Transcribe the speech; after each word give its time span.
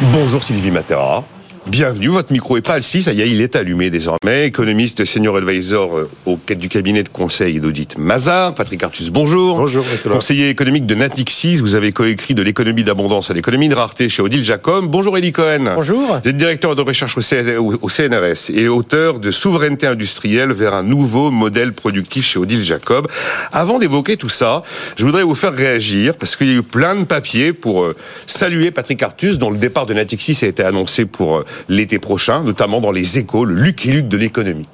Bonjour 0.00 0.44
Sylvie 0.44 0.70
Matera. 0.70 1.24
Bienvenue, 1.68 2.08
votre 2.08 2.32
micro 2.32 2.56
est 2.56 2.62
pas 2.62 2.78
ici, 2.78 3.02
ça 3.02 3.12
y 3.12 3.20
est, 3.20 3.28
il 3.28 3.42
est 3.42 3.54
allumé 3.54 3.90
désormais. 3.90 4.46
Économiste 4.46 5.04
senior 5.04 5.36
advisor 5.36 5.98
euh, 5.98 6.10
au 6.24 6.38
du 6.56 6.70
cabinet 6.70 7.02
de 7.02 7.10
conseil 7.10 7.58
et 7.58 7.60
d'audit 7.60 7.98
Mazar. 7.98 8.54
Patrick 8.54 8.82
Artus, 8.82 9.10
bonjour. 9.10 9.58
Bonjour, 9.58 9.84
Conseiller 10.10 10.48
économique 10.48 10.86
de 10.86 10.94
Natixis, 10.94 11.56
vous 11.56 11.74
avez 11.74 11.92
coécrit 11.92 12.32
de 12.32 12.40
l'économie 12.40 12.84
d'abondance 12.84 13.30
à 13.30 13.34
l'économie 13.34 13.68
de 13.68 13.74
rareté 13.74 14.08
chez 14.08 14.22
Odile 14.22 14.42
Jacob. 14.42 14.86
Bonjour 14.86 15.18
Eddie 15.18 15.32
Cohen. 15.32 15.74
Bonjour. 15.74 16.18
Vous 16.22 16.30
êtes 16.30 16.36
directeur 16.38 16.74
de 16.74 16.80
recherche 16.80 17.18
au 17.18 17.88
CNRS 17.88 18.50
et 18.54 18.68
auteur 18.68 19.18
de 19.18 19.30
Souveraineté 19.30 19.86
industrielle 19.86 20.52
vers 20.52 20.72
un 20.72 20.82
nouveau 20.82 21.30
modèle 21.30 21.74
productif 21.74 22.24
chez 22.24 22.38
Odile 22.38 22.62
Jacob. 22.62 23.08
Avant 23.52 23.78
d'évoquer 23.78 24.16
tout 24.16 24.30
ça, 24.30 24.62
je 24.96 25.04
voudrais 25.04 25.22
vous 25.22 25.34
faire 25.34 25.52
réagir 25.52 26.16
parce 26.16 26.34
qu'il 26.34 26.46
y 26.46 26.52
a 26.52 26.56
eu 26.56 26.62
plein 26.62 26.94
de 26.94 27.04
papiers 27.04 27.52
pour 27.52 27.82
euh, 27.82 27.94
saluer 28.24 28.70
Patrick 28.70 29.02
Artus 29.02 29.36
dont 29.36 29.50
le 29.50 29.58
départ 29.58 29.84
de 29.84 29.92
Natixis 29.92 30.38
a 30.42 30.46
été 30.46 30.62
annoncé 30.62 31.04
pour 31.04 31.36
euh, 31.36 31.44
l'été 31.68 31.98
prochain, 31.98 32.42
notamment 32.42 32.80
dans 32.80 32.92
les 32.92 33.18
échos, 33.18 33.44
le 33.44 33.54
Lucky 33.54 33.90
Luke 33.90 34.08
de 34.08 34.16
l'économie 34.16 34.66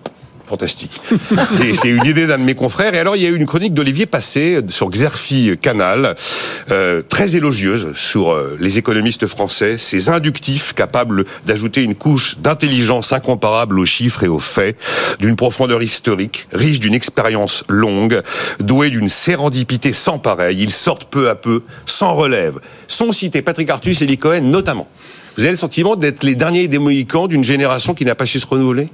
fantastique. 0.45 1.00
et 1.64 1.75
c'est 1.75 1.89
une 1.89 2.05
idée 2.05 2.27
d'un 2.27 2.39
de 2.39 2.45
mes 2.45 2.55
confrères. 2.55 2.95
Et 2.95 2.98
alors, 2.98 3.17
il 3.17 3.22
y 3.22 3.27
a 3.27 3.28
eu 3.28 3.36
une 3.36 3.47
chronique 3.47 3.75
d'Olivier 3.75 4.06
Passé 4.06 4.61
sur 4.69 4.91
Xerfi 4.91 5.56
Canal, 5.61 6.14
euh, 6.70 7.03
très 7.03 7.36
élogieuse 7.36 7.89
sur 7.95 8.33
euh, 8.33 8.56
les 8.61 8.78
économistes 8.78 9.27
français, 9.27 9.78
ces 9.78 10.08
inductifs 10.08 10.73
capables 10.75 11.25
d'ajouter 11.47 11.83
une 11.83 11.95
couche 11.95 12.39
d'intelligence 12.39 13.12
incomparable 13.12 13.78
aux 13.78 13.86
chiffres 13.86 14.25
et 14.25 14.28
aux 14.28 14.39
faits, 14.39 14.77
d'une 15.19 15.36
profondeur 15.36 15.83
historique, 15.83 16.47
riche 16.53 16.80
d'une 16.80 16.95
expérience 16.95 17.64
longue, 17.69 18.23
douée 18.61 18.91
d'une 18.91 19.08
sérendipité 19.08 19.92
sans 19.92 20.19
pareil. 20.19 20.58
Ils 20.61 20.73
sortent 20.73 21.08
peu 21.11 21.30
à 21.30 21.34
peu, 21.34 21.62
sans 21.86 22.14
relève. 22.14 22.58
Sont 22.86 23.12
cités 23.12 23.42
Patrick 23.42 23.70
Artus 23.70 24.03
et 24.03 24.06
Lee 24.06 24.19
Cohen 24.19 24.42
notamment. 24.42 24.89
Vous 25.36 25.42
avez 25.42 25.50
le 25.50 25.56
sentiment 25.56 25.96
d'être 25.96 26.22
les 26.22 26.34
derniers 26.34 26.68
des 26.68 26.78
Mohicans 26.78 27.27
d'une 27.27 27.44
génération 27.44 27.94
qui 27.94 28.04
n'a 28.04 28.14
pas 28.14 28.27
su 28.27 28.40
se 28.40 28.46
renouveler? 28.46 28.88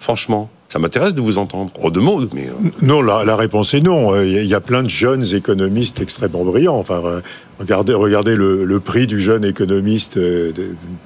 Franchement 0.00 0.50
ça 0.68 0.78
m'intéresse 0.78 1.14
de 1.14 1.22
vous 1.22 1.38
entendre. 1.38 1.72
Oh, 1.82 1.90
de 1.90 1.98
mots, 1.98 2.20
mais... 2.34 2.46
Euh. 2.46 2.70
Non, 2.82 3.00
la, 3.00 3.36
réponse 3.36 3.72
est 3.72 3.80
non. 3.80 4.20
Il 4.20 4.44
y 4.44 4.54
a 4.54 4.60
plein 4.60 4.82
de 4.82 4.90
jeunes 4.90 5.24
économistes 5.34 6.00
extrêmement 6.00 6.44
brillants. 6.44 6.78
Enfin, 6.78 7.00
euh, 7.04 7.20
regardez, 7.58 8.36
le, 8.36 8.80
prix 8.80 9.06
du 9.06 9.20
jeune 9.20 9.46
économiste 9.46 10.18
euh, 10.18 10.52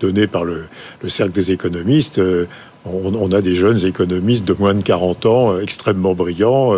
donné 0.00 0.26
par 0.26 0.44
le, 0.44 0.64
Cercle 1.06 1.32
des 1.32 1.52
économistes. 1.52 2.20
On, 2.84 3.14
on, 3.14 3.30
a 3.30 3.40
des 3.40 3.54
jeunes 3.54 3.84
économistes 3.84 4.44
de 4.44 4.56
moins 4.58 4.74
de 4.74 4.82
40 4.82 5.26
ans 5.26 5.58
extrêmement 5.60 6.14
brillants 6.14 6.72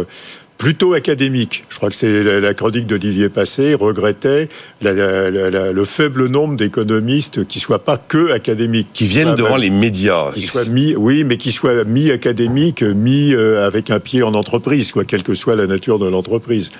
plutôt 0.59 0.95
académique. 0.95 1.65
Je 1.69 1.77
crois 1.77 1.91
que 1.91 1.97
c'est 1.97 2.23
la, 2.41 2.55
chronique 2.55 2.87
d'Olivier 2.87 3.29
Passé 3.29 3.75
regrettait 3.75 4.49
le 4.81 5.85
faible 5.85 6.27
nombre 6.27 6.57
d'économistes 6.57 7.47
qui 7.47 7.61
soient 7.61 7.85
pas 7.85 7.97
que 7.97 8.33
académiques, 8.33 8.89
qui 8.93 9.07
viennent 9.07 9.35
devant 9.35 9.57
les 9.57 9.71
médias, 9.71 10.33
qui 10.33 10.43
soient 10.43 10.69
mis, 10.71 10.95
oui, 10.97 11.25
mais 11.25 11.37
qui 11.37 11.53
soient 11.53 11.85
mis 11.85 12.11
académiques, 12.11 12.83
mis 12.83 13.35
euh, 13.35 13.67
avec 13.67 13.91
un 13.91 14.01
pied 14.01 14.23
en 14.23 14.35
entreprise, 14.35 14.93
quoi, 14.93 15.05
quelle 15.05 15.23
que 15.23 15.35
soit 15.35 15.57
la 15.57 15.67
nature 15.67 15.99
de 15.99 16.09
l'entreprise. 16.09 16.71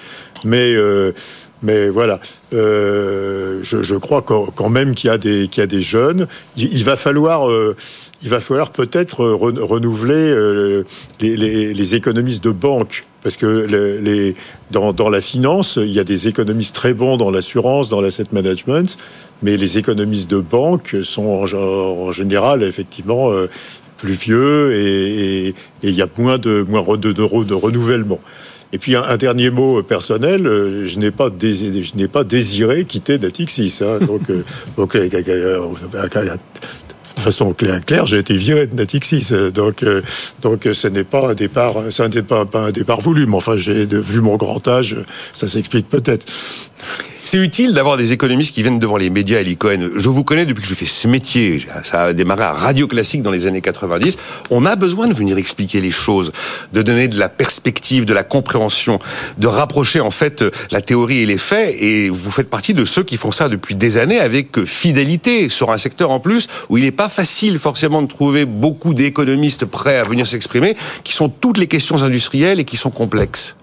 Mais 0.45 0.75
euh, 0.75 1.13
mais 1.63 1.89
voilà, 1.89 2.21
euh, 2.53 3.61
je, 3.63 3.95
crois 3.97 4.21
quand 4.23 4.69
même 4.69 4.95
qu'il 4.95 5.09
y 5.09 5.11
a 5.11 5.17
des 5.17 5.49
qu'il 5.49 5.63
y 5.63 5.65
a 5.65 5.67
des 5.67 5.83
jeunes. 5.83 6.27
Il, 6.57 6.85
va 6.85 6.97
falloir 6.97 7.49
il 8.23 8.29
va 8.29 8.41
falloir 8.41 8.71
peut-être 8.71 9.25
renouveler 9.25 10.35
les, 11.21 11.73
les, 11.73 11.95
économistes 11.95 12.45
de 12.45 12.51
banque 12.51 13.07
parce 13.25 13.39
que 13.39 13.47
les, 13.47 14.37
dans, 14.71 14.93
dans, 14.93 15.09
la 15.09 15.23
finance, 15.23 15.79
il 15.83 15.91
y 15.91 15.99
a 15.99 16.05
des 16.05 16.29
économistes 16.29 16.75
très 16.75 16.93
bons 16.93 17.17
dans 17.17 17.31
l'assurance, 17.31 17.89
dans 17.89 18.03
l'asset 18.03 18.27
management, 18.33 18.99
mais 19.43 19.57
les 19.57 19.79
économistes 19.79 20.31
de 20.31 20.41
banque 20.41 20.95
sont 21.03 21.47
en, 21.55 22.13
général 22.13 22.63
effectivement 22.63 23.33
euh, 23.33 23.49
plus 23.97 24.13
vieux 24.13 24.75
et, 24.75 25.55
il 25.83 25.91
y 25.91 26.03
a 26.03 26.09
moins 26.19 26.39
de, 26.39 26.65
moins 26.69 26.83
de, 26.99 27.13
de, 27.13 27.23
renouvellement. 27.55 28.21
Et 28.75 28.79
puis 28.79 28.95
un, 28.95 29.17
dernier 29.17 29.49
mot 29.49 29.83
personnel, 29.83 30.47
euh, 30.47 30.85
je 30.85 30.99
n'ai 30.99 31.11
pas, 31.11 31.31
désiré, 31.31 31.83
je 31.83 31.97
n'ai 31.97 32.09
pas 32.09 32.25
désiré 32.25 32.85
quitter 32.85 33.19
Natixis. 33.19 33.81
Hein, 33.81 34.05
donc, 34.05 34.23
donc 34.77 34.97
de 34.97 36.84
façon 37.25 37.53
claire, 37.53 37.85
claire 37.85 38.07
j'ai 38.07 38.19
été 38.19 38.37
viré 38.37 38.67
de 38.67 38.75
Natixis. 38.75 39.33
Donc, 39.53 39.83
euh, 39.83 40.03
donc 40.43 40.69
ce 40.73 40.89
n'est 40.89 41.05
pas 41.05 41.31
un 41.31 41.35
départ, 41.35 41.75
ça 41.91 42.09
n'est 42.09 42.23
pas, 42.23 42.45
pas 42.45 42.61
un 42.61 42.71
départ 42.71 43.01
voulu. 43.01 43.27
Mais 43.27 43.37
enfin, 43.37 43.57
j'ai 43.57 43.87
vu 43.87 44.21
mon 44.21 44.37
grand 44.37 44.67
âge, 44.69 44.97
ça 45.33 45.49
s'explique 45.49 45.89
peut-être. 45.89 46.27
C'est 47.27 47.39
utile 47.39 47.73
d'avoir 47.73 47.97
des 47.97 48.13
économistes 48.13 48.55
qui 48.55 48.63
viennent 48.63 48.79
devant 48.79 48.99
les 48.99 49.09
médias, 49.09 49.41
Eli 49.41 49.57
Cohen. 49.57 49.89
Je 49.97 50.11
vous 50.11 50.25
connais 50.25 50.45
depuis 50.45 50.61
que 50.61 50.69
je 50.69 50.75
fais 50.75 50.85
ce 50.85 51.09
métier. 51.09 51.65
Ça 51.83 52.03
a 52.03 52.13
démarré 52.13 52.43
à 52.43 52.53
Radio 52.53 52.87
Classique 52.87 53.23
dans 53.23 53.31
les 53.31 53.47
années 53.47 53.63
90. 53.63 54.19
On 54.51 54.67
a 54.67 54.77
besoin 54.77 55.09
de 55.09 55.15
venir 55.15 55.39
expliquer 55.39 55.81
les 55.81 55.91
choses, 55.91 56.33
de 56.75 56.83
donner 56.83 57.09
de 57.09 57.19
la 57.19 57.31
perspective, 57.31 58.05
de 58.05 58.13
la 58.13 58.25
compréhension, 58.25 58.99
de 59.39 59.47
rapprocher 59.47 60.01
en 60.01 60.11
fait 60.11 60.45
la 60.71 60.83
théorie 60.83 61.21
et 61.21 61.27
les 61.27 61.39
faits. 61.39 61.75
Et 61.81 62.11
vous 62.11 62.31
faites 62.31 62.51
partie 62.51 62.75
de 62.75 62.85
ceux 62.85 63.05
qui 63.05 63.17
font 63.17 63.33
ça 63.33 63.49
depuis 63.49 63.75
des 63.75 63.97
années 63.97 64.21
avec 64.21 64.63
fidélité 64.67 65.49
sur 65.49 65.71
un 65.73 65.79
secteur 65.79 66.11
en 66.11 66.21
plus 66.21 66.49
où 66.69 66.77
il 66.77 66.85
n'est 66.85 66.93
pas 66.93 67.09
facile 67.09 67.59
forcément 67.59 68.03
de 68.03 68.07
trouver 68.07 68.45
beaucoup 68.45 68.93
d'économistes 68.93 69.65
prêts 69.65 69.97
à 69.97 70.05
venir 70.05 70.27
s'exprimer, 70.27 70.77
qui 71.05 71.15
sont 71.15 71.31
toutes 71.31 71.57
les 71.57 71.69
questions 71.69 72.03
industrielles 72.03 72.61
et 72.61 72.65
qui 72.65 72.77
sont 72.77 72.91
complexes. 72.91 73.57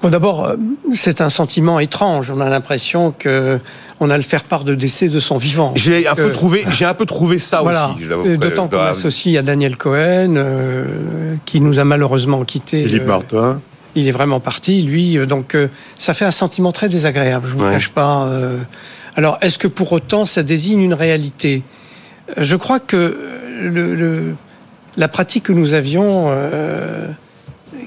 Bon, 0.00 0.10
d'abord, 0.10 0.44
euh, 0.44 0.56
c'est 0.94 1.20
un 1.20 1.28
sentiment 1.28 1.80
étrange. 1.80 2.30
On 2.30 2.40
a 2.40 2.48
l'impression 2.48 3.12
que 3.16 3.58
on 4.00 4.10
a 4.10 4.16
le 4.16 4.22
faire 4.22 4.44
part 4.44 4.62
de 4.62 4.76
décès 4.76 5.08
de 5.08 5.18
son 5.18 5.38
vivant. 5.38 5.72
J'ai 5.74 6.06
un 6.06 6.14
peu 6.14 6.26
euh, 6.26 6.32
trouvé, 6.32 6.64
j'ai 6.70 6.84
un 6.84 6.94
peu 6.94 7.04
trouvé 7.04 7.38
ça 7.40 7.62
voilà. 7.62 7.96
aussi. 7.96 8.36
D'autant 8.38 8.68
qu'on 8.68 8.78
associe 8.78 9.36
à 9.36 9.42
Daniel 9.42 9.76
Cohen, 9.76 10.36
euh, 10.36 10.84
qui 11.46 11.60
nous 11.60 11.80
a 11.80 11.84
malheureusement 11.84 12.44
quitté. 12.44 12.84
Philippe 12.84 13.06
Martin. 13.06 13.60
Il 13.96 14.06
est 14.06 14.12
vraiment 14.12 14.38
parti, 14.38 14.82
lui. 14.82 15.18
Donc, 15.26 15.56
ça 15.96 16.14
fait 16.14 16.26
un 16.26 16.30
sentiment 16.30 16.70
très 16.70 16.88
désagréable. 16.88 17.48
Je 17.48 17.54
vous 17.54 17.64
cache 17.64 17.88
pas. 17.88 18.28
Alors, 19.16 19.38
est-ce 19.40 19.58
que 19.58 19.66
pour 19.66 19.90
autant, 19.90 20.24
ça 20.24 20.44
désigne 20.44 20.80
une 20.82 20.94
réalité? 20.94 21.64
Je 22.36 22.54
crois 22.54 22.78
que 22.78 23.16
le, 23.60 24.34
la 24.96 25.08
pratique 25.08 25.44
que 25.44 25.52
nous 25.52 25.72
avions 25.72 26.30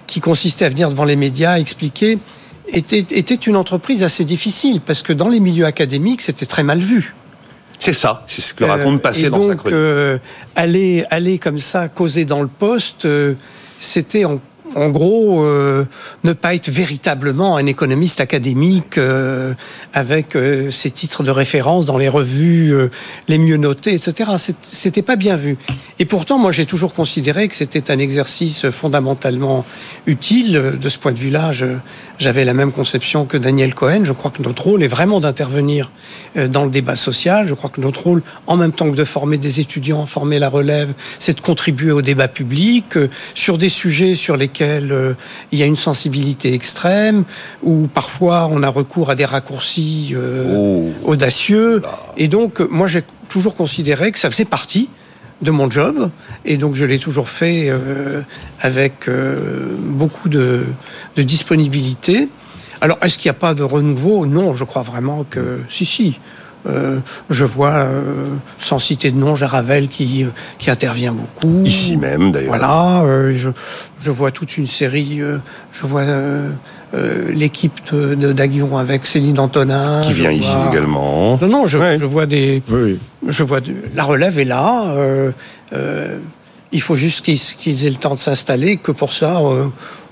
qui 0.07 0.19
consistait 0.19 0.65
à 0.65 0.69
venir 0.69 0.89
devant 0.89 1.05
les 1.05 1.15
médias 1.15 1.57
expliquer, 1.57 2.19
était, 2.67 3.05
était 3.11 3.35
une 3.35 3.55
entreprise 3.55 4.03
assez 4.03 4.25
difficile, 4.25 4.81
parce 4.81 5.01
que 5.01 5.13
dans 5.13 5.29
les 5.29 5.39
milieux 5.39 5.65
académiques, 5.65 6.21
c'était 6.21 6.45
très 6.45 6.63
mal 6.63 6.79
vu. 6.79 7.13
C'est 7.79 7.93
ça, 7.93 8.23
c'est 8.27 8.41
ce 8.41 8.53
que 8.53 8.63
raconte 8.63 8.95
euh, 8.95 8.99
Passé 8.99 9.29
dans 9.29 9.41
sa 9.41 9.55
chronique. 9.55 9.75
Euh, 9.75 10.19
aller, 10.55 11.03
aller 11.09 11.39
comme 11.39 11.57
ça, 11.57 11.87
causer 11.87 12.25
dans 12.25 12.41
le 12.41 12.47
poste, 12.47 13.05
euh, 13.05 13.33
c'était 13.79 14.23
en 14.23 14.39
en 14.75 14.89
gros, 14.89 15.43
euh, 15.43 15.85
ne 16.23 16.33
pas 16.33 16.55
être 16.55 16.69
véritablement 16.69 17.57
un 17.57 17.65
économiste 17.65 18.21
académique 18.21 18.97
euh, 18.97 19.53
avec 19.93 20.35
euh, 20.35 20.71
ses 20.71 20.91
titres 20.91 21.23
de 21.23 21.31
référence 21.31 21.85
dans 21.85 21.97
les 21.97 22.09
revues 22.09 22.73
les 23.27 23.37
mieux 23.37 23.57
notées, 23.57 23.93
etc. 23.93 24.31
C'était 24.63 25.01
pas 25.01 25.15
bien 25.15 25.35
vu. 25.35 25.57
Et 25.99 26.05
pourtant, 26.05 26.37
moi, 26.37 26.51
j'ai 26.51 26.65
toujours 26.65 26.93
considéré 26.93 27.47
que 27.47 27.55
c'était 27.55 27.91
un 27.91 27.97
exercice 27.97 28.69
fondamentalement 28.69 29.65
utile. 30.05 30.73
De 30.79 30.89
ce 30.89 30.97
point 30.97 31.11
de 31.11 31.19
vue-là, 31.19 31.51
j'avais 32.17 32.45
la 32.45 32.53
même 32.53 32.71
conception 32.71 33.25
que 33.25 33.37
Daniel 33.37 33.73
Cohen. 33.73 34.01
Je 34.03 34.13
crois 34.13 34.31
que 34.31 34.41
notre 34.41 34.63
rôle 34.63 34.83
est 34.83 34.87
vraiment 34.87 35.19
d'intervenir 35.19 35.91
dans 36.35 36.63
le 36.63 36.71
débat 36.71 36.95
social. 36.95 37.47
Je 37.47 37.53
crois 37.53 37.69
que 37.69 37.81
notre 37.81 38.03
rôle, 38.03 38.23
en 38.47 38.57
même 38.57 38.71
temps 38.71 38.89
que 38.89 38.95
de 38.95 39.03
former 39.03 39.37
des 39.37 39.59
étudiants, 39.59 40.05
former 40.05 40.39
la 40.39 40.49
relève, 40.49 40.93
c'est 41.19 41.35
de 41.35 41.41
contribuer 41.41 41.91
au 41.91 42.01
débat 42.01 42.27
public 42.27 42.97
sur 43.33 43.57
des 43.57 43.69
sujets 43.69 44.15
sur 44.15 44.37
lesquels 44.37 44.60
euh, 44.63 45.13
il 45.51 45.59
y 45.59 45.63
a 45.63 45.65
une 45.65 45.75
sensibilité 45.75 46.53
extrême, 46.53 47.23
où 47.63 47.87
parfois 47.87 48.47
on 48.51 48.63
a 48.63 48.69
recours 48.69 49.09
à 49.09 49.15
des 49.15 49.25
raccourcis 49.25 50.13
euh, 50.13 50.91
oh. 51.03 51.09
audacieux. 51.09 51.81
Et 52.17 52.27
donc, 52.27 52.59
moi, 52.59 52.87
j'ai 52.87 53.03
toujours 53.29 53.55
considéré 53.55 54.11
que 54.11 54.19
ça 54.19 54.29
faisait 54.29 54.45
partie 54.45 54.89
de 55.41 55.49
mon 55.49 55.71
job, 55.71 56.11
et 56.45 56.55
donc 56.55 56.75
je 56.75 56.85
l'ai 56.85 56.99
toujours 56.99 57.27
fait 57.27 57.65
euh, 57.67 58.21
avec 58.59 59.09
beaucoup 59.79 60.29
de, 60.29 60.65
disponibilité. 61.17 62.29
Alors, 62.79 62.97
est-ce 63.01 63.17
qu'il 63.17 63.29
n'y 63.29 63.35
a 63.35 63.39
pas 63.39 63.53
de 63.53 63.63
renouveau? 63.63 64.25
Non, 64.25 64.53
je 64.53 64.63
crois 64.63 64.83
vraiment 64.83 65.25
que 65.27 65.59
si, 65.69 65.85
si. 65.85 66.19
Euh, 66.69 66.99
je 67.31 67.43
vois, 67.43 67.69
euh, 67.71 68.27
sans 68.59 68.77
citer 68.77 69.09
de 69.11 69.17
nom, 69.17 69.35
Jaravel 69.35 69.87
qui, 69.87 70.25
qui 70.59 70.69
intervient 70.69 71.11
beaucoup. 71.13 71.63
Ici 71.65 71.97
même, 71.97 72.31
d'ailleurs. 72.31 72.49
Voilà, 72.49 73.01
euh, 73.03 73.33
je, 73.35 73.49
je 73.99 74.11
vois 74.11 74.29
toute 74.31 74.57
une 74.57 74.67
série, 74.67 75.21
euh, 75.21 75.37
je 75.71 75.87
vois 75.87 76.01
euh, 76.01 76.51
euh, 76.93 77.31
l'équipe 77.33 77.79
de, 77.91 78.31
d'Aguillon 78.31 78.77
avec 78.77 79.07
Céline 79.07 79.39
Antonin. 79.39 80.01
Qui 80.03 80.13
vient 80.13 80.29
ici 80.31 80.53
vois- 80.55 80.69
également. 80.71 81.39
Non, 81.41 81.47
non, 81.47 81.65
je, 81.65 81.77
Ouais. 81.79 81.97
je 81.99 82.05
vois 82.05 82.27
des, 82.27 82.61
Oui. 82.69 82.99
je 83.27 83.41
vois 83.43 83.59
de- 83.61 83.73
la 83.95 84.03
relève 84.03 84.37
est 84.37 84.45
là. 84.45 84.91
euh, 84.95 85.31
euh, 85.73 86.19
il 86.71 86.81
faut 86.81 86.95
juste 86.95 87.25
qu'ils, 87.25 87.39
qu'ils 87.39 87.85
aient 87.85 87.89
le 87.89 87.95
temps 87.95 88.13
de 88.13 88.19
s'installer, 88.19 88.77
que 88.77 88.91
pour 88.91 89.13
ça, 89.13 89.39
euh, 89.41 89.65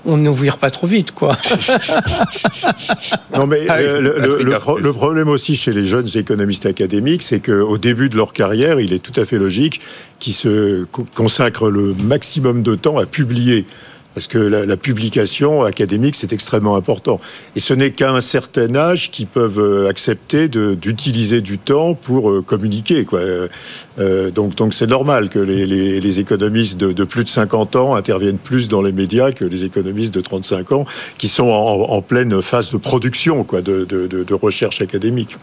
on 0.06 0.16
n'ouvre 0.16 0.56
pas 0.56 0.70
trop 0.70 0.86
vite, 0.86 1.12
quoi. 1.12 1.36
Non, 3.36 3.46
mais 3.46 3.66
Ah 3.68 3.76
euh, 3.76 4.00
le, 4.00 4.14
le- 4.18 4.28
Patrick 4.28 4.46
le 4.46 4.52
Artus. 4.54 4.60
pro- 4.64 4.78
le 4.78 4.92
problème 4.92 5.28
aussi 5.28 5.56
chez 5.56 5.72
les 5.72 5.86
jeunes 5.86 6.08
économistes 6.14 6.66
académiques, 6.66 7.22
c'est 7.22 7.40
qu'au 7.40 7.78
début 7.78 8.08
de 8.08 8.16
leur 8.16 8.32
carrière, 8.32 8.80
il 8.80 8.92
est 8.92 8.98
tout 8.98 9.18
à 9.20 9.24
fait 9.24 9.38
logique 9.38 9.80
qu'ils 10.18 10.32
se 10.34 10.84
co- 10.84 11.06
consacrent 11.14 11.70
le 11.70 11.94
maximum 11.94 12.62
de 12.62 12.74
temps 12.74 12.98
à 12.98 13.06
publier. 13.06 13.66
Parce 14.14 14.26
que 14.26 14.38
la, 14.38 14.76
publication 14.76 15.62
académique, 15.62 16.16
c'est 16.16 16.32
extrêmement 16.32 16.74
important. 16.74 17.20
Et 17.54 17.60
ce 17.60 17.74
n'est 17.74 17.90
qu'à 17.90 18.12
un 18.12 18.20
certain 18.20 18.74
âge 18.74 19.10
qu'ils 19.10 19.28
peuvent 19.28 19.60
euh, 19.60 19.88
accepter 19.88 20.48
d'utiliser 20.48 21.40
du 21.40 21.58
temps 21.58 21.94
pour 21.94 22.30
euh, 22.30 22.40
communiquer. 22.44 23.04
Quoi. 23.04 23.20
Euh, 23.20 24.30
donc 24.30 24.56
donc 24.56 24.74
c'est 24.74 24.88
normal 24.88 25.28
que 25.28 25.38
les, 25.38 25.64
les- 25.66 26.18
économistes 26.18 26.76
de, 26.76 27.04
plus 27.04 27.22
de 27.22 27.28
50 27.28 27.76
ans 27.76 27.94
interviennent 27.94 28.38
plus 28.38 28.68
dans 28.68 28.82
les 28.82 28.90
médias 28.90 29.30
que 29.30 29.44
les 29.44 29.64
économistes 29.64 30.12
de 30.12 30.20
35 30.20 30.72
ans 30.72 30.84
qui 31.16 31.28
sont 31.28 31.48
en, 31.48 32.02
pleine 32.02 32.42
phase 32.42 32.72
de 32.72 32.78
production 32.78 33.44
quoi, 33.44 33.62
de 33.62 34.34
recherche 34.34 34.82
académique. 34.82 35.36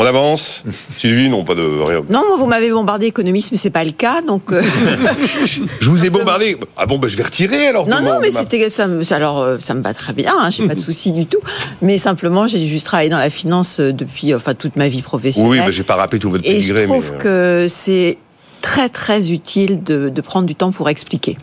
On 0.00 0.06
avance. 0.06 0.62
Sylvie, 0.98 1.28
non, 1.28 1.44
pas 1.44 1.54
de 1.56 1.62
rien. 1.62 2.04
Non, 2.08 2.22
moi, 2.28 2.36
vous 2.38 2.46
m'avez 2.46 2.70
bombardé 2.70 3.06
économiste, 3.06 3.50
mais 3.50 3.58
c'est 3.58 3.68
pas 3.70 3.82
le 3.84 3.90
cas, 3.90 4.22
donc. 4.22 4.52
euh, 4.52 4.62
Je 5.80 5.90
vous 5.90 6.04
ai 6.04 6.08
bombardé. 6.10 6.56
Ah 6.76 6.86
bon, 6.86 6.98
bah, 6.98 7.08
je 7.08 7.16
vais 7.16 7.24
retirer 7.24 7.66
alors. 7.66 7.86
Non, 7.88 7.96
non, 8.02 8.14
mon- 8.14 8.20
mais 8.20 8.30
c'était 8.30 8.70
ça. 8.70 8.86
me- 8.86 9.02
Alors, 9.12 9.40
euh, 9.42 9.58
ça 9.58 9.74
me 9.74 9.82
va 9.82 9.92
très 9.94 10.12
bien. 10.12 10.34
Hein, 10.38 10.50
j'ai 10.50 10.66
pas 10.68 10.74
de 10.76 10.80
souci 10.88 11.10
du 11.12 11.26
tout. 11.26 11.40
Mais 11.82 11.98
simplement, 11.98 12.46
j'ai 12.46 12.64
juste 12.66 12.86
travaillé 12.86 13.10
dans 13.10 13.18
la 13.18 13.30
finance 13.30 13.80
euh, 13.80 13.92
depuis, 13.92 14.34
enfin, 14.34 14.54
toute 14.54 14.76
ma 14.76 14.88
vie 14.88 15.02
professionnelle. 15.02 15.50
Oui, 15.50 15.58
bah, 15.58 15.70
j'ai 15.70 15.82
pas 15.82 15.96
rappelé 15.96 16.20
tout 16.20 16.30
votre 16.30 16.46
Et 16.46 16.60
je 16.60 16.72
pédigré, 16.72 16.86
mais. 16.86 16.92
trouve 17.00 17.12
euh, 17.24 17.62
que 17.64 17.68
c'est 17.68 18.18
très 18.60 18.88
très 18.88 19.30
utile 19.30 19.82
de, 19.84 20.08
de 20.08 20.20
prendre 20.20 20.46
du 20.46 20.54
temps 20.54 20.72
pour 20.72 20.88
expliquer 20.88 21.38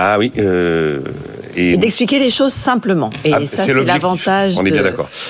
Ah 0.00 0.16
oui. 0.18 0.30
euh, 0.38 1.00
Et, 1.56 1.72
et 1.72 1.76
d'expliquer 1.76 2.20
les 2.20 2.30
choses 2.30 2.52
simplement. 2.52 3.10
Et 3.24 3.32
Ah, 3.34 3.44
ça, 3.44 3.64
c'est 3.64 3.74
l'avantage 3.84 4.54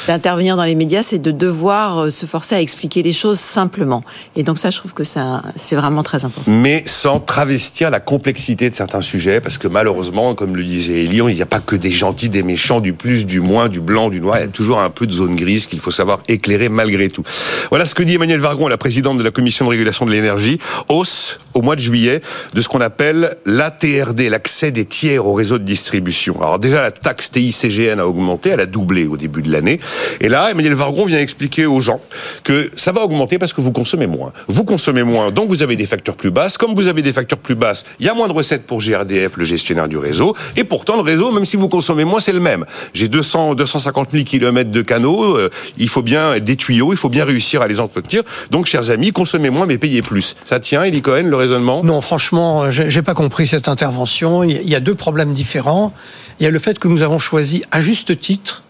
d'intervenir 0.06 0.56
dans 0.56 0.64
les 0.64 0.74
médias, 0.74 1.02
c'est 1.02 1.18
de 1.18 1.30
devoir 1.30 1.98
euh, 2.04 2.10
se 2.10 2.26
forcer 2.26 2.54
à 2.54 2.60
expliquer 2.60 3.02
les 3.02 3.14
choses 3.14 3.40
simplement. 3.40 4.04
Et 4.36 4.42
donc 4.42 4.58
ça, 4.58 4.70
je 4.70 4.76
trouve 4.76 4.92
que 4.92 5.04
c'est 5.04 5.74
vraiment 5.74 6.02
très 6.02 6.24
important. 6.26 6.50
mais 6.50 6.82
sans 6.86 7.18
travestir 7.18 7.90
la 7.90 8.00
complexité 8.00 8.68
de 8.68 8.74
certains 8.74 9.00
sujets, 9.00 9.40
parce 9.40 9.56
que 9.56 9.68
malheureusement, 9.68 10.34
comme 10.34 10.54
le 10.54 10.64
disait 10.64 11.04
Elion, 11.04 11.28
il 11.30 11.34
n'y 11.36 11.42
a 11.42 11.46
pas 11.46 11.60
que 11.60 11.76
des 11.76 11.90
gentils, 11.90 12.28
des 12.28 12.42
méchants, 12.42 12.80
du 12.80 12.92
plus, 12.92 13.24
du 13.24 13.40
moins, 13.40 13.68
du 13.68 13.80
blanc, 13.80 14.10
du 14.10 14.20
noir. 14.20 14.36
Il 14.38 14.42
y 14.42 14.44
a 14.44 14.48
toujours 14.48 14.80
un 14.80 14.90
peu 14.90 15.06
de 15.06 15.12
zone 15.12 15.34
grise 15.34 15.66
qu'il 15.66 15.80
faut 15.80 15.90
savoir 15.90 16.18
éclairer 16.28 16.68
malgré 16.68 17.08
tout. 17.08 17.22
Voilà 17.70 17.86
ce 17.86 17.94
que 17.94 18.02
dit 18.02 18.14
Emmanuel 18.16 18.40
Vargon, 18.40 18.68
la 18.68 18.76
présidente 18.76 19.16
de 19.16 19.22
la 19.22 19.30
Commission 19.30 19.64
de 19.64 19.70
régulation 19.70 20.04
de 20.04 20.10
l'énergie. 20.10 20.58
Hausse 20.88 21.38
au 21.54 21.62
mois 21.62 21.76
de 21.76 21.80
juillet 21.80 22.20
de 22.54 22.60
ce 22.60 22.68
qu'on 22.68 22.80
appelle 22.80 23.36
l'ATRD, 23.46 24.20
l'accès 24.30 24.70
des 24.70 24.84
tiers 24.84 25.26
au 25.26 25.32
réseau 25.32 25.58
de 25.58 25.64
distribution. 25.64 26.40
Alors 26.40 26.58
déjà, 26.58 26.80
la 26.82 26.90
taxe 26.90 27.30
TICGN 27.30 27.98
a 27.98 28.06
augmenté, 28.06 28.50
elle 28.50 28.60
a 28.60 28.66
doublé 28.66 29.06
au 29.06 29.16
début 29.16 29.42
de 29.42 29.50
l'année. 29.50 29.80
Et 30.20 30.28
là, 30.28 30.50
Emmanuel 30.50 30.74
Vargon 30.74 31.04
vient 31.04 31.18
expliquer 31.18 31.66
aux 31.66 31.80
gens 31.80 32.00
que 32.44 32.70
ça 32.76 32.92
va 32.92 33.02
augmenter 33.02 33.38
parce 33.38 33.52
que 33.52 33.60
vous 33.60 33.72
consommez 33.72 34.06
moins. 34.06 34.32
Vous 34.46 34.64
consommez 34.64 35.02
moins, 35.02 35.30
donc 35.30 35.48
vous 35.48 35.62
avez 35.62 35.76
des 35.76 35.86
factures 35.86 36.16
plus 36.16 36.30
basses. 36.30 36.58
Comme 36.58 36.74
vous 36.74 36.86
avez 36.86 37.02
des 37.02 37.12
factures 37.12 37.38
plus 37.38 37.54
basses, 37.54 37.84
il 38.00 38.06
y 38.06 38.08
a 38.08 38.14
moins 38.14 38.28
de 38.28 38.32
recettes 38.32 38.66
pour 38.66 38.80
GRDF, 38.80 39.36
le 39.36 39.44
gestionnaire 39.44 39.88
du 39.88 39.98
réseau. 39.98 40.34
Et 40.56 40.64
pourtant, 40.64 40.96
le 40.96 41.02
réseau, 41.02 41.32
même 41.32 41.44
si 41.44 41.56
vous 41.56 41.68
consommez 41.68 42.04
moins, 42.04 42.20
c'est 42.20 42.32
le 42.32 42.40
même. 42.40 42.64
J'ai 42.94 43.08
200, 43.08 43.54
250 43.54 44.08
000 44.12 44.24
kilomètres 44.24 44.70
de 44.70 44.82
canaux. 44.82 45.36
euh, 45.36 45.50
il 45.76 45.88
faut 45.88 46.02
bien 46.02 46.38
des 46.38 46.56
tuyaux, 46.56 46.92
il 46.92 46.96
faut 46.98 47.08
bien 47.08 47.24
réussir 47.24 47.62
à 47.62 47.68
les 47.68 47.80
entretenir. 47.80 48.22
Donc, 48.50 48.66
chers 48.66 48.90
amis, 48.90 49.12
consommez 49.12 49.50
moins, 49.50 49.66
mais 49.66 49.78
payez 49.78 50.02
plus. 50.02 50.36
Ça 50.44 50.60
tient, 50.60 50.84
Eli 50.84 51.02
Cohen, 51.02 51.24
le 51.24 51.36
Non, 51.82 52.00
franchement, 52.00 52.70
j'ai 52.70 52.90
j'ai 52.90 53.02
pas 53.02 53.14
compris 53.14 53.46
cette 53.46 53.68
intervention. 53.68 54.42
Il 54.44 54.68
y 54.68 54.74
a- 54.74 54.80
deux 54.80 54.94
problèmes 54.94 55.32
différents. 55.34 55.92
Il 56.40 56.44
y 56.44 56.46
a 56.46 56.50
le 56.50 56.58
fait 56.58 56.78
que 56.78 56.88
nous 56.88 57.02
avons 57.02 57.18
choisi, 57.18 57.62
à 57.70 57.80
juste 57.80 58.18
titre, 58.20 58.62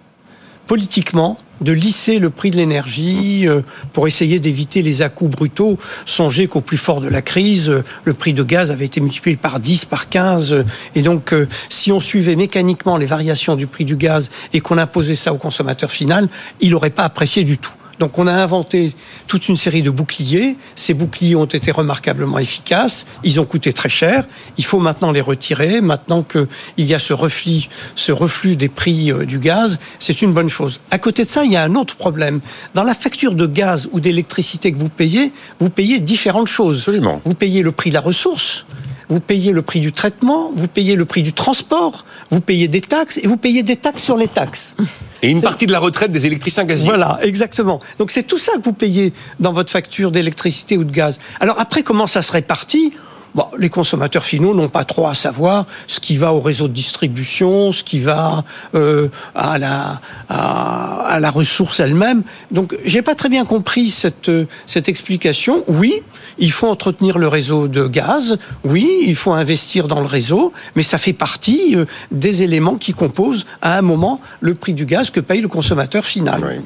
politiquement, 0.67 1.39
de 1.61 1.73
lisser 1.73 2.19
le 2.21 2.31
prix 2.31 2.51
de 2.53 2.57
l'énergie 2.57 3.49
euh, 3.49 3.63
pour 3.93 4.07
essayer 4.07 4.39
d'éviter 4.39 4.81
les 4.81 5.03
à-coups 5.03 5.31
brutaux. 5.35 5.77
Songez 6.07 6.47
qu'au 6.47 6.61
plus 6.61 6.77
fort 6.77 7.01
de 7.01 7.09
la 7.09 7.21
crise, 7.21 7.69
euh, 7.69 7.83
le 8.05 8.15
prix 8.15 8.33
de 8.33 8.43
gaz 8.45 8.71
avait 8.71 8.85
été 8.85 9.01
multiplié 9.01 9.37
par 9.37 9.59
10, 9.59 9.85
par 9.87 10.09
15. 10.09 10.53
euh, 10.53 10.63
Et 10.95 11.03
donc, 11.03 11.33
euh, 11.33 11.49
si 11.69 11.91
on 11.91 11.99
suivait 12.01 12.37
mécaniquement 12.37 12.97
les 12.97 13.07
variations 13.07 13.57
du 13.57 13.67
prix 13.67 13.85
du 13.85 13.97
gaz 13.97 14.31
et 14.53 14.61
qu'on 14.61 14.79
imposait 14.79 15.17
ça 15.17 15.33
au 15.33 15.39
consommateur 15.39 15.91
final, 15.91 16.29
il 16.61 16.71
n'aurait 16.71 16.91
pas 16.91 17.03
apprécié 17.05 17.43
du 17.45 17.59
tout. 17.59 17.73
Donc 17.99 18.19
on 18.19 18.27
a 18.27 18.33
inventé 18.33 18.95
toute 19.27 19.49
une 19.49 19.57
série 19.57 19.83
de 19.83 19.91
boucliers. 19.91 20.57
Ces 20.77 20.95
boucliers 20.95 21.37
ont 21.37 21.47
été 21.47 21.71
remarquablement 21.71 22.39
efficaces. 22.39 23.07
Ils 23.25 23.41
ont 23.41 23.45
coûté 23.45 23.73
très 23.73 23.89
cher. 23.89 24.27
Il 24.57 24.65
faut 24.65 24.79
maintenant 24.79 25.11
les 25.13 25.21
retirer. 25.21 25.81
Maintenant 25.81 26.23
qu'il 26.23 26.47
y 26.79 26.95
a 26.95 26.99
ce 26.99 27.13
reflux, 27.13 27.69
ce 27.97 28.13
reflux 28.13 28.57
des 28.57 28.69
prix 28.69 29.13
euh, 29.13 29.27
du 29.27 29.39
gaz, 29.39 29.79
c'est 29.99 30.23
une 30.23 30.33
bonne 30.33 30.49
chose. 30.49 30.81
À 30.91 30.99
côté 30.99 31.25
de 31.25 31.29
ça, 31.29 31.45
il 31.45 31.53
y 31.53 31.57
a 31.57 31.65
un 31.65 31.75
autre 31.75 31.97
problème. 31.97 32.41
Dans 32.75 32.85
la 32.85 32.95
facture 32.95 33.35
de 33.35 33.47
gaz 33.47 33.89
ou 33.93 34.01
d'électricité 34.01 34.73
que 34.73 34.79
vous 34.79 34.89
payez, 34.89 35.33
vous 35.59 35.71
payez 35.71 36.01
différentes 36.01 36.49
choses. 36.49 36.79
Absolument. 36.79 37.21
Vous 37.25 37.35
payez 37.35 37.63
le 37.63 37.73
prix 37.73 37.91
de 37.91 37.95
la 37.95 38.01
ressource. 38.01 38.65
Vous 39.09 39.21
payez 39.21 39.53
le 39.53 39.63
prix 39.63 39.81
du 39.81 39.91
traitement, 39.91 40.53
vous 40.55 40.69
payez 40.69 40.95
le 40.95 41.07
prix 41.07 41.23
du 41.23 41.33
transport, 41.33 42.05
vous 42.31 42.41
payez 42.41 42.69
des 42.69 42.81
taxes 42.81 43.19
et 43.23 43.27
vous 43.27 43.37
payez 43.37 43.63
des 43.63 43.77
taxes 43.77 44.03
sur 44.03 44.17
les 44.17 44.29
taxes. 44.29 44.77
Et 45.23 45.31
une 45.31 45.43
partie 45.43 45.67
de 45.67 45.73
la 45.73 45.79
retraite 45.79 46.13
des 46.13 46.27
électriciens 46.27 46.65
gaziers. 46.65 46.89
Voilà, 46.89 47.19
exactement. 47.23 47.81
Donc 47.99 48.11
c'est 48.11 48.23
tout 48.23 48.39
ça 48.39 48.53
que 48.53 48.63
vous 48.63 48.73
payez 48.73 49.13
dans 49.41 49.53
votre 49.53 49.73
facture 49.73 50.11
d'électricité 50.11 50.77
ou 50.77 50.85
de 50.85 50.93
gaz. 50.93 51.19
Alors 51.41 51.59
après, 51.59 51.83
comment 51.83 52.07
ça 52.07 52.23
se 52.23 52.33
répartit 52.33 52.93
Bon, 53.35 53.47
les 53.59 53.69
consommateurs 53.69 54.25
finaux 54.25 54.55
n'ont 54.55 54.69
pas 54.69 54.85
trop 54.85 55.07
à 55.07 55.15
savoir 55.15 55.67
ce 55.87 56.01
qui 56.01 56.17
va 56.17 56.33
au 56.33 56.41
réseau 56.41 56.69
de 56.69 56.73
distribution, 56.73 57.73
ce 57.73 57.85
qui 57.85 58.01
va 58.01 58.45
euh, 58.75 59.09
à, 59.35 59.59
la, 59.59 60.01
à, 60.29 61.19
la 61.21 61.31
ressource 61.31 61.81
elle-même. 61.81 62.23
Donc, 62.51 62.77
j'ai 62.85 63.03
pas 63.03 63.15
très 63.15 63.29
bien 63.29 63.45
compris 63.45 63.91
cette, 63.91 64.31
cette 64.67 64.89
explication. 64.89 65.65
Oui, 65.69 66.03
il 66.39 66.53
faut 66.53 66.69
entretenir 66.69 67.19
le 67.19 67.29
réseau 67.29 67.69
de 67.69 67.87
gaz. 67.87 68.39
Oui, 68.65 68.89
il 69.03 69.17
faut 69.17 69.33
investir 69.33 69.89
dans 69.89 70.01
le 70.01 70.07
réseau, 70.07 70.53
mais 70.75 70.83
ça 70.83 70.99
fait 70.99 71.13
partie 71.13 71.77
euh, 71.77 71.85
des 72.11 72.43
éléments 72.43 72.77
qui 72.77 72.95
composent 72.95 73.47
à 73.61 73.77
un 73.77 73.83
moment 73.83 74.21
le 74.41 74.55
prix 74.55 74.73
du 74.73 74.87
gaz 74.87 75.11
que 75.11 75.21
paye 75.21 75.41
le 75.41 75.49
consommateur 75.49 76.05
final. 76.05 76.63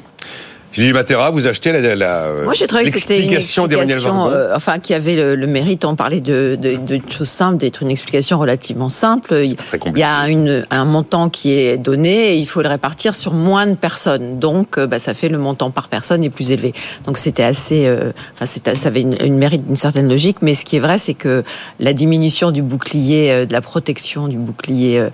Sylvie 0.73 0.91
Matera, 0.91 1.29
vous 1.29 1.45
achetez 1.45 1.71
la, 1.71 1.95
la, 1.95 2.31
Moi, 2.43 2.55
j'ai 2.55 2.65
trouvé 2.65 2.89
que 2.89 2.99
c'était 2.99 3.21
une 3.21 3.31
explication, 3.31 4.31
euh, 4.31 4.55
enfin, 4.55 4.79
qui 4.79 4.95
avait 4.95 5.15
le, 5.15 5.35
le 5.35 5.45
mérite, 5.45 5.85
on 5.85 5.95
parlait 5.95 6.19
de, 6.19 6.57
de, 6.59 6.77
de 6.77 6.99
choses 7.11 7.29
simples, 7.29 7.57
d'être 7.57 7.83
une 7.83 7.91
explication 7.91 8.39
relativement 8.39 8.89
simple. 8.89 9.35
Il 9.43 9.55
y 9.97 10.01
a 10.01 10.27
une, 10.29 10.65
un 10.71 10.85
montant 10.85 11.29
qui 11.29 11.51
est 11.53 11.77
donné 11.77 12.31
et 12.31 12.37
il 12.37 12.47
faut 12.47 12.63
le 12.63 12.69
répartir 12.69 13.13
sur 13.13 13.33
moins 13.33 13.67
de 13.67 13.75
personnes. 13.75 14.39
Donc, 14.39 14.79
euh, 14.79 14.87
bah, 14.87 14.97
ça 14.97 15.13
fait 15.13 15.29
le 15.29 15.37
montant 15.37 15.69
par 15.69 15.89
personne 15.89 16.23
est 16.23 16.31
plus 16.31 16.49
élevé. 16.49 16.73
Donc, 17.05 17.19
c'était 17.19 17.43
assez, 17.43 17.85
euh, 17.85 18.11
enfin, 18.33 18.47
ça 18.73 18.87
avait 18.87 19.01
une, 19.01 19.15
une 19.23 19.37
mérite 19.37 19.67
d'une 19.67 19.75
certaine 19.75 20.09
logique. 20.09 20.37
Mais 20.41 20.55
ce 20.55 20.65
qui 20.65 20.77
est 20.77 20.81
vrai, 20.81 20.97
c'est 20.97 21.13
que 21.13 21.43
la 21.79 21.93
diminution 21.93 22.49
du 22.49 22.63
bouclier, 22.63 23.31
euh, 23.31 23.45
de 23.45 23.53
la 23.53 23.61
protection 23.61 24.27
du 24.27 24.37
bouclier 24.37 24.97
euh, 24.97 25.09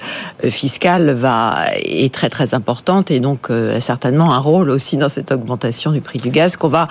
euh, 0.46 0.50
fiscal 0.50 1.12
va 1.12 1.56
est 1.84 2.14
très 2.14 2.30
très 2.30 2.54
importante 2.54 3.12
et 3.12 3.20
donc 3.20 3.50
euh, 3.50 3.76
a 3.76 3.82
certainement 3.82 4.34
un 4.34 4.40
rôle 4.40 4.70
aussi 4.70 4.96
dans 4.96 5.10
cette 5.10 5.34
augmentation 5.34 5.49
du 5.58 6.02
prix 6.02 6.20
du 6.20 6.30
gaz 6.30 6.56
qu'on 6.56 6.68
va 6.68 6.88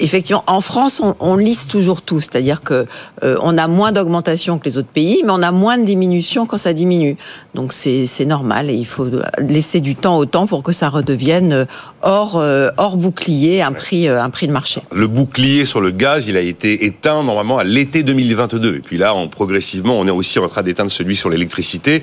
Effectivement, 0.00 0.42
en 0.48 0.60
France, 0.60 1.00
on, 1.00 1.14
on 1.20 1.36
lisse 1.36 1.68
toujours 1.68 2.02
tout, 2.02 2.20
c'est-à-dire 2.20 2.62
que 2.62 2.86
euh, 3.22 3.36
on 3.40 3.56
a 3.56 3.68
moins 3.68 3.92
d'augmentation 3.92 4.58
que 4.58 4.64
les 4.64 4.76
autres 4.76 4.88
pays, 4.88 5.22
mais 5.24 5.30
on 5.30 5.42
a 5.42 5.52
moins 5.52 5.78
de 5.78 5.84
diminution 5.84 6.44
quand 6.44 6.56
ça 6.56 6.72
diminue. 6.72 7.16
Donc 7.54 7.72
c'est 7.72 8.24
normal 8.24 8.68
et 8.68 8.74
il 8.74 8.86
faut 8.86 9.06
laisser 9.38 9.78
du 9.78 9.94
temps 9.94 10.16
au 10.18 10.24
temps 10.24 10.48
pour 10.48 10.64
que 10.64 10.72
ça 10.72 10.88
redevienne 10.88 11.52
euh, 11.52 11.64
hors 12.00 12.36
euh, 12.36 12.70
hors 12.78 12.96
bouclier, 12.96 13.62
un 13.62 13.70
prix 13.70 14.08
euh, 14.08 14.20
un 14.20 14.30
prix 14.30 14.48
de 14.48 14.52
marché. 14.52 14.82
Le 14.90 15.06
bouclier 15.06 15.64
sur 15.64 15.80
le 15.80 15.92
gaz, 15.92 16.26
il 16.26 16.36
a 16.36 16.40
été 16.40 16.84
éteint 16.84 17.22
normalement 17.22 17.58
à 17.58 17.64
l'été 17.64 18.02
2022. 18.02 18.76
Et 18.76 18.80
puis 18.80 18.98
là, 18.98 19.14
on, 19.14 19.28
progressivement, 19.28 19.96
on 19.96 20.08
est 20.08 20.10
aussi 20.10 20.40
en 20.40 20.48
train 20.48 20.64
d'éteindre 20.64 20.90
celui 20.90 21.14
sur 21.14 21.30
l'électricité. 21.30 22.02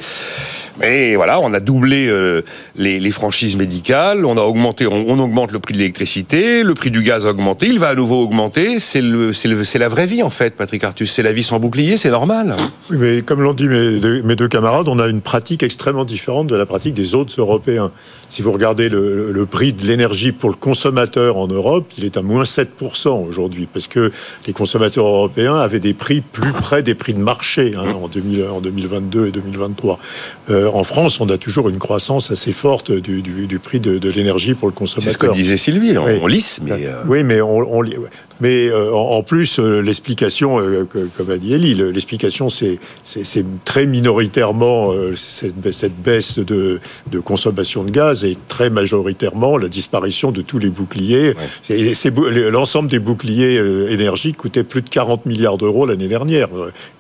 Mais 0.80 1.16
voilà, 1.16 1.40
on 1.40 1.54
a 1.54 1.60
doublé 1.60 2.08
euh, 2.08 2.42
les, 2.76 3.12
franchises 3.12 3.58
médicales, 3.58 4.26
on 4.26 4.38
a 4.38 4.42
augmenté, 4.42 4.88
on, 4.88 5.20
augmente 5.20 5.52
le 5.52 5.60
prix 5.60 5.74
de 5.74 5.80
l'électricité, 5.80 6.64
le 6.64 6.74
prix 6.74 6.92
du 6.92 7.02
gaz 7.02 7.26
a 7.26 7.32
augmenté, 7.32 7.68
il 7.68 7.80
va 7.80 7.90
à 7.90 7.96
nouveau 7.96 8.22
augmenter. 8.24 8.80
C'est 8.80 9.02
la 9.02 9.90
vraie 9.90 10.06
vie 10.06 10.24
en 10.24 10.30
fait, 10.30 10.56
Patrick 10.56 10.84
Artus. 10.84 11.12
C'est 11.12 11.24
la 11.24 11.32
vie 11.32 11.44
sans 11.44 11.60
bouclier, 11.60 11.98
c'est 11.98 12.12
normal. 12.12 12.56
Oui, 12.90 12.98
mais 13.00 13.22
comme 13.22 13.42
l'ont 13.42 13.54
dit 13.54 13.68
mes 13.68 14.00
deux, 14.00 14.22
mes 14.24 14.36
deux, 14.36 14.48
camarades, 14.48 14.88
on 14.88 15.00
a 15.00 15.08
une 15.08 15.22
pratique 15.22 15.64
extrêmement 15.64 16.06
différente 16.06 16.48
de 16.48 16.56
la 16.56 16.66
pratique 16.66 16.94
des 16.94 17.16
autres 17.16 17.34
Européens. 17.38 17.92
Si 18.30 18.42
vous 18.42 18.52
regardez 18.52 18.90
le, 18.90 19.32
le 19.32 19.46
prix 19.46 19.74
de 19.74 19.86
l'énergie 19.86 20.32
pour 20.32 20.50
le 20.50 20.56
consommateur 20.56 21.38
en 21.38 21.48
Europe, 21.48 21.92
il 21.98 22.06
est 22.06 22.16
à 22.16 22.22
moins 22.22 22.44
7% 22.44 23.28
aujourd'hui, 23.28 23.68
parce 23.72 23.88
que 23.88 24.12
les 24.48 24.54
consommateurs 24.54 25.06
européens 25.06 25.56
avaient 25.56 25.80
des 25.80 25.94
prix 25.94 26.22
plus 26.22 26.54
près 26.54 26.84
des 26.84 26.96
prix 26.96 27.14
de 27.14 27.20
marché 27.20 27.74
hein, 27.76 27.96
en, 28.02 28.08
2000, 28.08 28.46
en 28.46 28.62
2022 28.62 29.28
et 29.28 29.32
2023. 29.32 30.00
Euh, 30.50 30.69
en 30.76 30.84
France, 30.84 31.20
on 31.20 31.30
a 31.30 31.38
toujours 31.38 31.70
une 31.70 31.80
croissance 31.80 32.32
assez 32.32 32.52
forte 32.52 32.92
du, 32.92 33.22
du, 33.22 33.60
prix 33.60 33.80
de, 33.80 33.98
de 33.98 34.10
l'énergie 34.10 34.54
pour 34.54 34.68
le 34.68 34.74
consommateur. 34.74 35.12
C'est 35.12 35.18
ce 35.18 35.18
que 35.18 35.34
disait 35.34 35.58
Sylvie, 35.58 35.98
on, 35.98 36.28
lisse, 36.28 36.62
mais... 36.64 36.86
Euh, 36.86 37.04
oui, 37.08 37.24
mais 37.24 37.42
on, 37.42 37.58
on 37.58 37.82
mais 38.42 38.70
euh, 38.70 38.94
en, 38.94 39.24
plus, 39.24 39.60
l'explication, 39.60 40.58
comme 41.18 41.30
a 41.30 41.38
dit 41.38 41.54
Elie, 41.54 41.76
l'explication, 41.76 42.50
c'est 42.50 42.80
très 43.66 43.86
minoritairement 43.86 44.94
cette, 45.16 45.72
cette, 45.72 45.96
baisse 46.02 46.40
de, 46.40 46.80
de, 47.12 47.20
consommation 47.20 47.84
de 47.84 47.92
gaz 47.92 48.26
et 48.26 48.38
très 48.48 48.70
majoritairement 48.70 49.58
la 49.58 49.68
disparition 49.68 50.32
de 50.32 50.42
tous 50.42 50.60
les 50.60 50.70
boucliers. 50.70 51.34
Ouais. 51.70 52.50
L'ensemble 52.50 52.90
des 52.90 53.00
boucliers 53.00 53.62
énergiques 53.90 54.38
coûtait 54.38 54.64
plus 54.64 54.82
de 54.82 54.90
40 54.90 55.26
milliards 55.26 55.58
d'euros 55.58 55.86
l'année 55.86 56.08
dernière. 56.08 56.50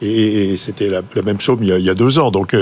Et, 0.01 0.58
c'était 0.58 0.89
la, 0.89 1.01
la, 1.15 1.22
même 1.22 1.39
somme 1.39 1.60
il 1.62 1.69
y, 1.69 1.72
a, 1.72 1.77
il 1.77 1.86
y 1.86 1.89
a 1.89 1.96
deux 1.96 2.19
ans. 2.19 2.31
Donc, 2.31 2.55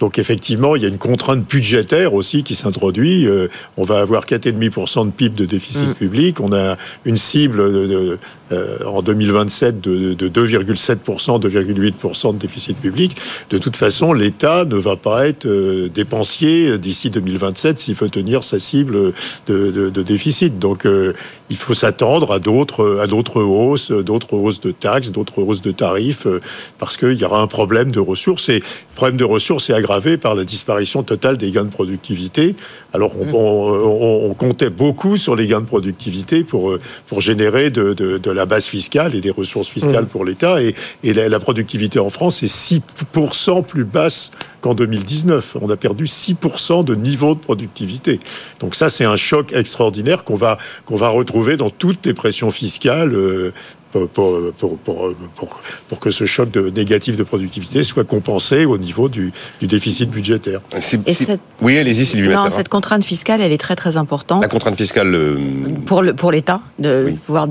donc 0.00 0.18
effectivement, 0.18 0.76
il 0.76 0.82
y 0.82 0.84
a 0.84 0.88
une 0.88 0.98
contrainte 0.98 1.46
budgétaire 1.48 2.14
aussi 2.14 2.42
qui 2.42 2.54
s'introduit. 2.54 3.26
Euh, 3.26 3.48
on 3.76 3.84
va 3.84 4.00
avoir 4.00 4.24
4,5% 4.24 5.06
de 5.06 5.10
PIB 5.10 5.36
de 5.36 5.44
déficit 5.44 5.88
mm. 5.88 5.94
public. 5.94 6.40
On 6.40 6.52
a 6.52 6.76
une 7.04 7.16
cible 7.16 7.58
de, 7.58 8.15
것을 8.18 8.45
euh, 8.52 8.78
en 8.86 9.02
2027 9.02 9.80
de, 9.80 10.14
2,7%, 10.14 11.40
2,8% 11.40 12.34
de 12.34 12.38
déficit 12.38 12.76
public. 12.76 13.16
De 13.50 13.58
toute 13.58 13.76
façon, 13.76 14.12
l'État 14.12 14.64
ne 14.64 14.76
va 14.76 14.96
pas 14.96 15.26
être 15.26 15.46
euh, 15.46 15.88
dépensier 15.88 16.78
d'ici 16.78 17.10
2027 17.10 17.78
s'il 17.78 17.94
veut 17.94 18.08
tenir 18.08 18.44
sa 18.44 18.60
cible 18.60 19.12
de, 19.46 19.90
déficit. 20.02 20.58
Donc, 20.58 20.86
il 21.50 21.56
faut 21.56 21.74
s'attendre 21.74 22.32
à 22.32 22.38
d'autres 22.38 22.98
à 23.02 23.06
d'autres 23.06 23.42
hausses, 23.42 23.90
d'autres 23.90 24.34
hausses 24.34 24.60
de 24.60 24.70
taxes, 24.70 25.10
d'autres 25.10 25.42
hausses 25.42 25.62
de 25.62 25.72
tarifs, 25.72 26.26
parce 26.78 26.96
qu'il 26.96 27.14
y 27.14 27.24
aura 27.24 27.40
un 27.40 27.46
problème 27.46 27.90
de 27.90 28.00
ressources. 28.00 28.48
Et 28.48 28.58
le 28.58 28.94
problème 28.94 29.16
de 29.16 29.24
ressources 29.24 29.70
est 29.70 29.74
aggravé 29.74 30.16
par 30.16 30.34
la 30.34 30.44
disparition 30.44 31.02
totale 31.02 31.36
des 31.36 31.50
gains 31.50 31.64
de 31.64 31.70
productivité. 31.70 32.54
Alors 32.92 33.12
on, 33.18 34.30
on, 34.30 34.34
comptait 34.34 34.70
beaucoup 34.70 35.16
sur 35.16 35.34
les 35.34 35.46
gains 35.46 35.60
de 35.60 35.66
productivité 35.66 36.44
pour, 36.44 36.78
pour 37.06 37.20
générer 37.20 37.70
de, 37.70 37.92
de, 37.92 38.30
la 38.36 38.46
base 38.46 38.66
fiscale 38.66 39.14
et 39.14 39.20
des 39.20 39.30
ressources 39.30 39.68
fiscales 39.68 40.04
mmh. 40.04 40.08
pour 40.08 40.24
l'État. 40.24 40.62
Et, 40.62 40.74
et 41.02 41.12
la, 41.12 41.40
productivité 41.40 41.98
en 41.98 42.10
France 42.10 42.42
est 42.42 42.80
6% 42.80 43.64
plus 43.64 43.84
basse 43.84 44.30
qu'en 44.60 44.74
2019. 44.74 45.56
On 45.60 45.70
a 45.70 45.76
perdu 45.76 46.04
6% 46.04 46.84
de 46.84 46.94
niveau 46.94 47.34
de 47.34 47.40
productivité. 47.40 48.20
Donc 48.60 48.74
ça, 48.74 48.88
c'est 48.88 49.04
un 49.04 49.16
choc 49.16 49.52
extraordinaire 49.52 50.24
qu'on 50.24 50.36
va, 50.36 50.58
qu'on 50.84 50.96
va 50.96 51.08
retrouver 51.08 51.56
dans 51.56 51.70
toutes 51.70 52.06
les 52.06 52.14
pressions 52.14 52.50
fiscales 52.50 53.14
euh, 53.14 53.52
pour, 54.12 54.52
pour, 54.56 54.78
pour, 54.78 55.14
pour, 55.88 56.00
que 56.00 56.10
ce 56.10 56.24
choc 56.24 56.50
de, 56.50 56.70
négatif 56.70 57.16
de 57.16 57.22
productivité 57.22 57.84
soit 57.84 58.04
compensé 58.04 58.64
au 58.64 58.78
niveau 58.78 59.08
du, 59.08 59.32
du 59.60 59.66
déficit 59.66 60.10
budgétaire. 60.10 60.60
Oui, 61.62 61.78
allez-y, 61.78 62.06
Sylvie. 62.06 62.28
Non, 62.28 62.50
cette 62.50 62.68
contrainte 62.68 63.04
fiscale, 63.04 63.40
elle 63.40 63.52
est 63.52 63.58
très 63.58 63.76
très 63.76 63.96
importante. 63.96 64.42
La 64.42 64.48
contrainte 64.48 64.76
fiscale 64.76 65.14
euh, 65.14 65.36
pour 65.86 66.30
l'État 66.30 66.60
de 66.78 67.14
pouvoir 67.26 67.48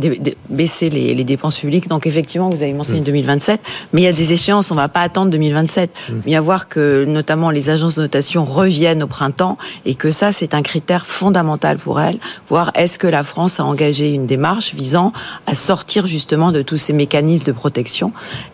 baisser 0.49 0.89
les, 0.89 1.15
les, 1.15 1.23
dépenses 1.23 1.57
publiques. 1.57 1.87
Donc 1.87 2.05
effectivement, 2.05 2.49
vous 2.49 2.61
avez 2.61 2.73
mentionné 2.73 3.01
2027, 3.01 3.59
mm. 3.59 3.63
mais 3.93 4.01
il 4.01 4.05
y 4.05 4.07
a 4.07 4.13
des 4.13 4.33
échéances. 4.33 4.71
On 4.71 4.75
ne 4.75 4.79
va 4.79 4.87
pas 4.87 5.01
attendre 5.01 5.31
2027. 5.31 5.89
Mm. 5.89 6.13
Il 6.25 6.31
y 6.31 6.35
a 6.35 6.41
voir 6.41 6.67
que 6.67 7.05
notamment 7.05 7.49
les 7.49 7.69
agences 7.69 7.95
de 7.95 8.01
notation 8.01 8.45
reviennent 8.45 9.03
au 9.03 9.07
printemps 9.07 9.57
et 9.85 9.95
que 9.95 10.11
ça, 10.11 10.31
c'est 10.31 10.53
un 10.53 10.61
critère 10.61 11.05
fondamental 11.05 11.77
pour 11.77 11.99
elles. 11.99 12.17
Voir 12.49 12.71
est-ce 12.75 12.99
que 12.99 13.07
la 13.07 13.23
France 13.23 13.59
a 13.59 13.65
engagé 13.65 14.13
une 14.13 14.27
démarche 14.27 14.73
visant 14.75 15.11
à 15.47 15.55
sortir 15.55 16.05
justement 16.05 16.34
de 16.51 16.61
tous 16.61 16.77
ces 16.77 16.93
mécanismes 16.93 17.45
de 17.45 17.51
protection. 17.51 18.11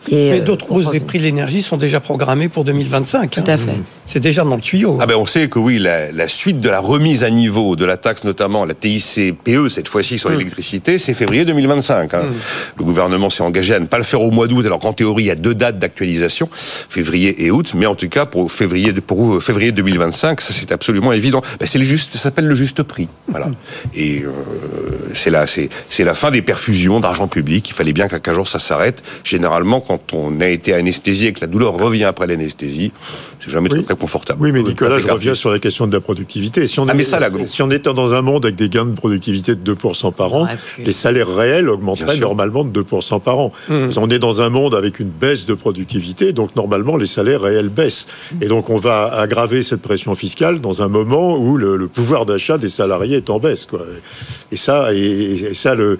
Et 0.10 0.32
Mais 0.32 0.40
d'autres 0.42 0.66
euh, 0.72 0.76
hausses 0.76 0.92
des 0.92 1.00
prix 1.00 1.18
de 1.18 1.24
l'énergie 1.24 1.62
sont 1.62 1.78
déjà 1.78 2.00
programmées 2.00 2.50
pour 2.50 2.64
2025. 2.64 3.30
Tout 3.30 3.44
à 3.46 3.54
hein. 3.54 3.58
fait. 3.58 3.80
C'est 4.12 4.20
déjà 4.20 4.44
dans 4.44 4.56
le 4.56 4.62
tuyau. 4.62 4.98
Ah 5.00 5.06
ben 5.06 5.16
on 5.16 5.26
sait 5.26 5.48
que 5.48 5.58
oui, 5.58 5.80
la, 5.80 6.28
suite 6.28 6.60
de 6.60 6.68
la 6.68 6.82
remise 6.82 7.24
à 7.24 7.30
niveau 7.30 7.78
de 7.78 7.86
la 7.86 7.96
taxe, 7.96 8.26
notamment 8.26 8.66
la 8.66 8.74
TICPE, 8.74 9.70
cette 9.70 9.88
fois-ci 9.88 10.20
sur 10.20 10.30
mm. 10.30 10.34
l'électricité, 10.34 10.98
c'est 10.98 11.14
février 11.14 11.46
2025. 11.46 12.14
Hein. 12.14 12.24
Mm. 12.24 12.34
Le 12.80 12.84
gouvernement 12.84 13.30
s'est 13.30 13.42
engagé 13.42 13.74
à 13.74 13.80
ne 13.80 13.86
pas 13.86 13.98
le 13.98 14.04
faire 14.04 14.22
au 14.22 14.30
mois 14.30 14.48
d'août, 14.48 14.66
alors 14.66 14.80
qu'en 14.80 14.92
théorie, 14.92 15.24
il 15.24 15.28
y 15.28 15.32
a 15.32 15.36
deux 15.36 15.54
dates 15.54 15.80
d'actualisation, 15.80 16.50
février 16.52 17.46
et 17.46 17.52
août, 17.52 17.72
mais 17.74 17.86
en 17.86 17.96
tout 17.96 18.10
cas, 18.10 18.26
pour 18.26 18.52
février, 18.52 18.92
pour 18.92 19.42
février 19.42 19.72
2025, 19.72 20.42
ça 20.42 20.52
c'est 20.52 20.74
absolument 20.74 21.14
évident. 21.14 21.42
Ben, 21.62 21.66
c'est 21.66 21.80
le 21.80 21.86
juste, 21.86 22.12
ça 22.12 22.20
s'appelle 22.20 22.48
le 22.48 22.56
juste 22.56 22.84
prix. 22.84 23.08
Voilà. 23.30 23.46
Mm. 23.46 23.56
Et 23.96 24.24
euh, 24.24 24.32
c'est 25.14 25.30
là, 25.30 25.46
c'est 25.48 26.04
la 26.04 26.16
fin 26.16 26.32
des 26.32 26.42
perfusions 26.42 27.00
d'argent 27.00 27.30
public 27.30 27.70
il 27.70 27.74
fallait 27.74 27.94
bien 27.94 28.10
qu'un 28.10 28.34
jour 28.34 28.46
ça 28.46 28.60
s'arrête. 28.60 29.02
Généralement, 29.24 29.80
quand 29.80 30.14
on 30.14 30.42
a 30.42 30.48
été 30.48 30.74
anesthésié 30.74 31.30
et 31.30 31.32
que 31.32 31.40
la 31.40 31.48
douleur 31.48 31.74
revient 31.74 32.04
après 32.04 32.28
l'anesthésie, 32.28 32.92
c'est 33.40 33.52
jamais 33.52 33.70
très, 33.70 33.96
confortable. 34.02 34.42
Oui, 34.42 34.52
mais 34.52 34.64
Nicolas, 34.64 34.98
je 34.98 35.08
reviens 35.08 35.36
sur 35.36 35.52
la 35.52 35.60
question 35.60 35.86
de 35.86 35.94
la 35.94 36.02
productivité. 36.02 36.66
Si 36.66 36.80
on, 36.80 36.88
ah, 36.88 36.96
est, 36.96 37.46
si 37.46 37.62
on 37.62 37.70
était 37.70 37.94
dans 37.94 38.14
un 38.14 38.22
monde 38.24 38.46
avec 38.46 38.56
des 38.56 38.68
gains 38.68 38.86
de 38.86 38.96
productivité 38.96 39.54
de 39.54 39.74
2% 39.76 40.12
par 40.12 40.34
an, 40.34 40.48
les 40.84 40.92
salaires 40.92 41.34
réels 41.34 41.70
augmenteraient 41.70 42.18
normalement 42.18 42.64
de 42.64 42.82
2% 42.82 43.22
par 43.22 43.38
an. 43.38 43.54
Mmh. 43.70 43.90
On 43.98 44.10
est 44.10 44.18
dans 44.18 44.42
un 44.42 44.50
monde 44.50 44.74
avec 44.74 45.00
une 45.00 45.10
baisse 45.10 45.46
de 45.46 45.54
productivité, 45.54 46.34
donc 46.34 46.56
normalement 46.56 46.98
les 46.98 47.06
salaires 47.06 47.42
réels 47.42 47.70
baissent. 47.70 48.08
Et 48.42 48.48
donc 48.48 48.72
on 48.72 48.78
va 48.78 49.14
aggraver 49.14 49.62
cette 49.62 49.82
pression 49.82 50.16
fiscale 50.16 50.60
dans 50.60 50.82
un 50.82 50.88
moment 50.88 51.38
où 51.38 51.58
le, 51.58 51.88
pouvoir 51.88 52.26
d'achat 52.26 52.58
des 52.58 52.70
salariés 52.70 53.18
est 53.18 53.30
en 53.30 53.38
baisse. 53.38 53.68
Quoi. 53.68 53.82
Et 54.52 54.56
ça, 54.56 54.94
et 54.94 55.54
ça 55.54 55.76
le, 55.76 56.00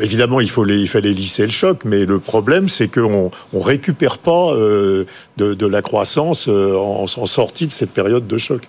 évidemment, 0.00 0.40
il, 0.40 0.50
faut 0.50 0.66
il 0.66 0.88
fallait 0.88 1.12
lisser 1.12 1.44
le 1.44 1.50
choc, 1.50 1.82
mais 1.84 2.04
le 2.04 2.18
problème, 2.18 2.68
c'est 2.68 2.88
qu'on 2.88 3.30
ne 3.52 3.60
récupère 3.60 4.18
pas 4.18 4.52
euh, 4.52 5.04
de, 5.36 5.66
la 5.66 5.82
croissance 5.82 6.48
euh, 6.48 6.76
en, 6.76 7.06
sortie 7.06 7.66
de 7.66 7.72
cette 7.72 7.90
période 7.90 8.26
de 8.26 8.38
choc. 8.38 8.62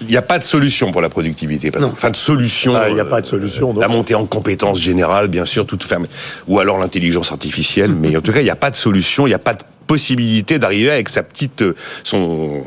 Il 0.00 0.06
n'y 0.06 0.16
a 0.16 0.22
pas 0.22 0.38
de 0.38 0.44
solution 0.44 0.92
pour 0.92 1.02
la 1.02 1.10
productivité. 1.10 1.70
Non. 1.78 1.88
Enfin, 1.88 2.08
de 2.08 2.16
solution. 2.16 2.74
Ah, 2.74 2.88
il 2.88 2.94
n'y 2.94 3.00
a 3.00 3.04
pas 3.04 3.20
de 3.20 3.26
solution. 3.26 3.78
La 3.78 3.88
montée 3.88 4.14
en 4.14 4.24
compétences 4.24 4.80
générales, 4.80 5.28
bien 5.28 5.44
sûr, 5.44 5.66
toute 5.66 5.84
ferme. 5.84 6.06
Ou 6.48 6.58
alors 6.58 6.78
l'intelligence 6.78 7.32
artificielle. 7.32 7.92
mais 7.92 8.16
en 8.16 8.22
tout 8.22 8.32
cas, 8.32 8.40
il 8.40 8.44
n'y 8.44 8.50
a 8.50 8.56
pas 8.56 8.70
de 8.70 8.76
solution. 8.76 9.26
Il 9.26 9.30
n'y 9.30 9.34
a 9.34 9.38
pas 9.38 9.54
de 9.54 9.62
possibilité 9.90 10.60
d'arriver 10.60 10.92
avec 10.92 11.08
sa 11.08 11.24
petite 11.24 11.64
son 12.04 12.62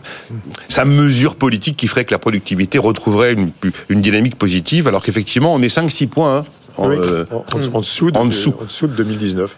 sa 0.68 0.84
mesure 0.84 1.36
politique 1.36 1.78
qui 1.78 1.88
ferait 1.88 2.04
que 2.04 2.12
la 2.12 2.20
productivité 2.20 2.78
retrouverait 2.78 3.32
une, 3.32 3.52
une 3.88 4.02
dynamique 4.02 4.36
positive 4.36 4.90
alors 4.90 5.02
qu'effectivement 5.02 5.54
on 5.54 5.62
est 5.62 5.70
5 5.70 5.90
6 5.90 6.08
points 6.08 6.40
hein, 6.40 6.46
euh, 6.80 7.26
en, 7.74 7.80
dessous 7.80 8.12
de, 8.12 8.18
en, 8.18 8.26
dessous. 8.26 8.54
de 8.88 8.96
2019. 8.96 9.58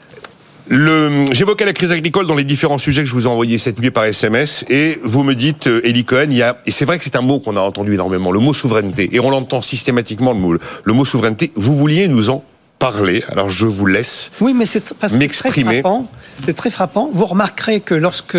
J'évoquais 1.32 1.66
la 1.66 1.74
crise 1.74 1.92
agricole 1.92 2.26
dans 2.26 2.36
les 2.36 2.44
différents 2.44 2.78
sujets 2.78 3.04
que 3.04 3.10
je 3.10 3.14
vous 3.14 3.26
ai 3.26 3.30
envoyés 3.30 3.58
cette 3.58 3.80
nuit 3.80 3.92
par 3.92 4.06
SMS, 4.06 4.66
et 4.70 5.00
vous 5.04 5.24
me 5.24 5.36
dites, 5.36 5.68
euh, 5.68 5.82
Eli 5.84 6.06
Cohen, 6.06 6.28
il 6.30 6.38
y 6.38 6.42
a, 6.42 6.58
et 6.66 6.72
c'est 6.72 6.86
vrai 6.86 6.98
que 6.98 7.04
c'est 7.04 7.16
un 7.16 7.22
mot 7.22 7.40
qu'on 7.40 7.56
a 7.56 7.62
entendu 7.62 7.94
énormément, 7.94 8.32
le 8.32 8.40
mot 8.40 8.54
souveraineté, 8.54 9.10
et 9.12 9.20
on 9.20 9.30
l'entend 9.30 9.62
systématiquement 9.62 10.34
le 10.34 10.40
mot, 10.40 10.58
le 10.84 10.94
mot 10.94 11.06
souveraineté. 11.06 11.52
Vous 11.56 11.76
vouliez 11.76 12.08
nous 12.08 12.30
en 12.30 12.44
parler, 12.80 13.24
alors 13.30 13.50
je 13.50 13.68
vous 13.68 13.86
laisse. 13.86 14.32
Oui, 14.42 14.54
mais 14.54 14.66
c'est 14.66 14.98
très 14.98 15.10
frappant. 15.52 16.04
C'est 16.46 16.54
très 16.54 16.70
frappant. 16.70 17.10
Vous 17.14 17.26
remarquerez 17.26 17.80
que 17.80 17.96
lorsque 17.96 18.38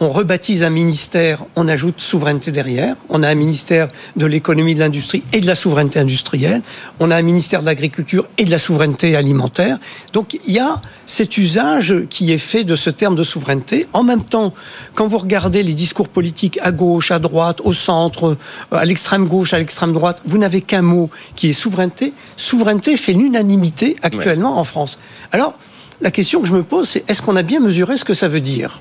on 0.00 0.08
rebaptise 0.08 0.64
un 0.64 0.70
ministère, 0.70 1.44
on 1.54 1.68
ajoute 1.68 2.00
souveraineté 2.00 2.50
derrière. 2.50 2.96
On 3.08 3.22
a 3.22 3.28
un 3.28 3.34
ministère 3.34 3.88
de 4.16 4.26
l'économie, 4.26 4.74
de 4.74 4.80
l'industrie 4.80 5.22
et 5.32 5.40
de 5.40 5.46
la 5.46 5.54
souveraineté 5.54 6.00
industrielle. 6.00 6.62
On 6.98 7.10
a 7.10 7.16
un 7.16 7.22
ministère 7.22 7.60
de 7.60 7.66
l'agriculture 7.66 8.26
et 8.36 8.44
de 8.44 8.50
la 8.50 8.58
souveraineté 8.58 9.14
alimentaire. 9.14 9.78
Donc 10.12 10.38
il 10.46 10.52
y 10.52 10.58
a 10.58 10.82
cet 11.06 11.38
usage 11.38 11.94
qui 12.10 12.32
est 12.32 12.38
fait 12.38 12.64
de 12.64 12.74
ce 12.74 12.90
terme 12.90 13.14
de 13.14 13.22
souveraineté. 13.22 13.86
En 13.92 14.02
même 14.02 14.24
temps, 14.24 14.52
quand 14.94 15.06
vous 15.06 15.18
regardez 15.18 15.62
les 15.62 15.74
discours 15.74 16.08
politiques 16.08 16.58
à 16.62 16.72
gauche, 16.72 17.12
à 17.12 17.20
droite, 17.20 17.60
au 17.62 17.72
centre, 17.72 18.36
euh, 18.72 18.76
à 18.76 18.84
l'extrême 18.84 19.28
gauche, 19.28 19.52
à 19.54 19.58
l'extrême 19.58 19.92
droite, 19.92 20.22
vous 20.26 20.38
n'avez 20.38 20.60
qu'un 20.60 20.82
mot 20.82 21.08
qui 21.36 21.50
est 21.50 21.52
souveraineté. 21.52 22.12
Souveraineté 22.36 22.96
fait 22.96 23.12
l'unanimité 23.12 23.96
actuellement 24.02 24.58
en 24.58 24.64
France. 24.64 24.98
Alors, 25.30 25.56
la 26.00 26.10
question 26.10 26.40
que 26.40 26.48
je 26.48 26.52
me 26.52 26.64
pose, 26.64 26.88
c'est 26.88 27.08
est-ce 27.08 27.22
qu'on 27.22 27.36
a 27.36 27.42
bien 27.42 27.60
mesuré 27.60 27.96
ce 27.96 28.04
que 28.04 28.14
ça 28.14 28.26
veut 28.26 28.40
dire? 28.40 28.80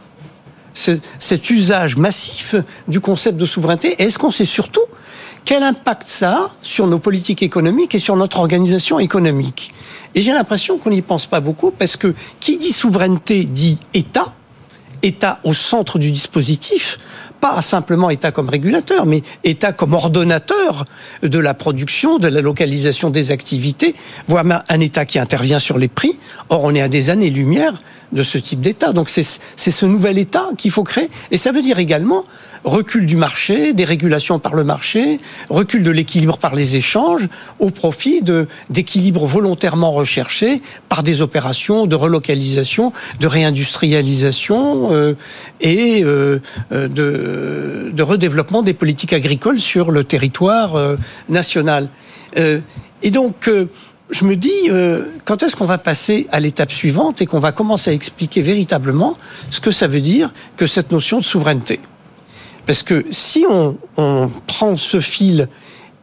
Cet 0.73 1.49
usage 1.49 1.97
massif 1.97 2.55
du 2.87 2.99
concept 2.99 3.37
de 3.37 3.45
souveraineté 3.45 3.95
Et 3.99 4.03
est-ce 4.03 4.19
qu'on 4.19 4.31
sait 4.31 4.45
surtout 4.45 4.81
quel 5.45 5.61
impact 5.61 6.07
ça 6.07 6.31
a 6.31 6.51
sur 6.61 6.87
nos 6.87 6.99
politiques 6.99 7.43
économiques 7.43 7.95
et 7.95 7.99
sur 7.99 8.15
notre 8.15 8.39
organisation 8.39 8.97
économique? 8.99 9.73
Et 10.15 10.21
j'ai 10.21 10.31
l'impression 10.31 10.77
qu'on 10.77 10.91
n'y 10.91 11.01
pense 11.01 11.25
pas 11.25 11.41
beaucoup 11.41 11.71
parce 11.71 11.97
que 11.97 12.13
qui 12.39 12.57
dit 12.57 12.71
souveraineté 12.71 13.43
dit 13.43 13.77
État, 13.93 14.33
État 15.01 15.39
au 15.43 15.53
centre 15.53 15.99
du 15.99 16.11
dispositif, 16.11 16.97
pas 17.43 17.61
simplement 17.61 18.09
État 18.09 18.31
comme 18.31 18.47
régulateur, 18.47 19.05
mais 19.05 19.21
État 19.43 19.73
comme 19.73 19.91
ordonnateur 19.93 20.85
de 21.23 21.39
la 21.39 21.53
production, 21.53 22.17
de 22.17 22.29
la 22.29 22.39
localisation 22.39 23.09
des 23.09 23.31
activités, 23.31 23.95
voire 24.29 24.45
un 24.69 24.79
État 24.79 25.05
qui 25.05 25.19
intervient 25.19 25.59
sur 25.59 25.77
les 25.77 25.89
prix. 25.89 26.17
Or, 26.47 26.63
on 26.63 26.73
est 26.73 26.79
à 26.79 26.87
des 26.87 27.09
années-lumière 27.09 27.73
de 28.13 28.23
ce 28.23 28.37
type 28.37 28.61
d'État. 28.61 28.93
Donc 28.93 29.09
c'est 29.09 29.23
ce 29.23 29.85
nouvel 29.85 30.17
État 30.17 30.45
qu'il 30.57 30.71
faut 30.71 30.83
créer. 30.83 31.09
Et 31.31 31.37
ça 31.37 31.51
veut 31.51 31.61
dire 31.61 31.79
également 31.79 32.23
recul 32.63 33.05
du 33.05 33.17
marché, 33.17 33.73
des 33.73 33.83
régulations 33.83 34.39
par 34.39 34.53
le 34.53 34.63
marché, 34.63 35.19
recul 35.49 35.83
de 35.83 35.91
l'équilibre 35.91 36.37
par 36.37 36.55
les 36.55 36.77
échanges, 36.77 37.27
au 37.59 37.71
profit 37.71 38.21
d'équilibres 38.69 39.25
volontairement 39.25 39.91
recherchés 39.91 40.61
par 40.87 41.03
des 41.03 41.21
opérations 41.21 41.87
de 41.87 41.95
relocalisation, 41.95 42.93
de 43.19 43.27
réindustrialisation 43.27 44.93
euh, 44.93 45.15
et 45.59 46.03
euh, 46.03 46.39
de, 46.71 46.87
de, 47.33 48.03
redéveloppement 48.03 48.61
des 48.61 48.73
politiques 48.73 49.13
agricoles 49.13 49.59
sur 49.59 49.91
le 49.91 50.03
territoire 50.03 50.75
euh, 50.75 50.97
national. 51.29 51.89
et 52.35 53.11
donc, 53.11 53.49
je 54.13 54.25
me 54.25 54.35
dis, 54.35 54.51
euh, 54.69 55.05
quand 55.25 55.43
est-ce 55.43 55.55
qu'on 55.55 55.65
va 55.65 55.77
passer 55.77 56.27
à 56.31 56.39
l'étape 56.39 56.71
suivante 56.71 57.21
et 57.21 57.25
qu'on 57.25 57.39
va 57.39 57.51
commencer 57.51 57.89
à 57.89 57.93
expliquer 57.93 58.41
véritablement 58.41 59.15
ce 59.49 59.59
que 59.59 59.71
ça 59.71 59.87
veut 59.87 60.01
dire 60.01 60.33
que 60.55 60.65
cette 60.65 60.91
notion 60.91 61.17
de 61.17 61.23
souveraineté? 61.23 61.79
Parce 62.65 62.83
que 62.83 63.05
si 63.09 63.45
on 63.49 64.31
prend 64.47 64.77
ce 64.77 64.99
fil 64.99 65.49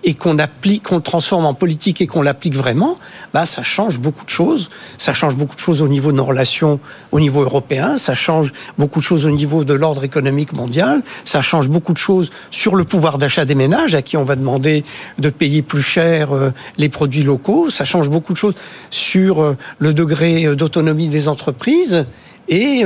et 0.02 0.14
qu'on 0.14 0.38
applique, 0.38 0.84
qu'on 0.84 0.96
le 0.96 1.02
transforme 1.02 1.44
en 1.44 1.54
politique 1.54 2.00
et 2.00 2.06
qu'on 2.06 2.22
l'applique 2.22 2.54
vraiment, 2.54 2.96
bah 3.34 3.46
ça 3.46 3.62
change 3.62 3.98
beaucoup 3.98 4.24
de 4.24 4.30
choses. 4.30 4.70
Ça 4.98 5.12
change 5.12 5.34
beaucoup 5.34 5.54
de 5.54 5.60
choses 5.60 5.82
au 5.82 5.88
niveau 5.88 6.10
de 6.10 6.16
nos 6.16 6.24
relations 6.24 6.80
au 7.12 7.20
niveau 7.20 7.42
européen. 7.42 7.98
Ça 7.98 8.14
change 8.14 8.52
beaucoup 8.78 9.00
de 9.00 9.04
choses 9.04 9.26
au 9.26 9.30
niveau 9.30 9.64
de 9.64 9.74
l'ordre 9.74 10.04
économique 10.04 10.52
mondial. 10.52 11.02
Ça 11.24 11.42
change 11.42 11.68
beaucoup 11.68 11.92
de 11.92 11.98
choses 11.98 12.30
sur 12.50 12.76
le 12.76 12.84
pouvoir 12.84 13.18
d'achat 13.18 13.44
des 13.44 13.54
ménages 13.54 13.94
à 13.94 14.02
qui 14.02 14.16
on 14.16 14.24
va 14.24 14.36
demander 14.36 14.84
de 15.18 15.28
payer 15.28 15.62
plus 15.62 15.82
cher 15.82 16.34
euh, 16.34 16.52
les 16.78 16.88
produits 16.88 17.22
locaux. 17.22 17.70
Ça 17.70 17.84
change 17.84 18.08
beaucoup 18.08 18.32
de 18.32 18.38
choses 18.38 18.54
sur 18.90 19.42
euh, 19.42 19.56
le 19.78 19.92
degré 19.92 20.46
euh, 20.46 20.56
d'autonomie 20.56 21.08
des 21.08 21.28
entreprises. 21.28 22.06
Et 22.48 22.84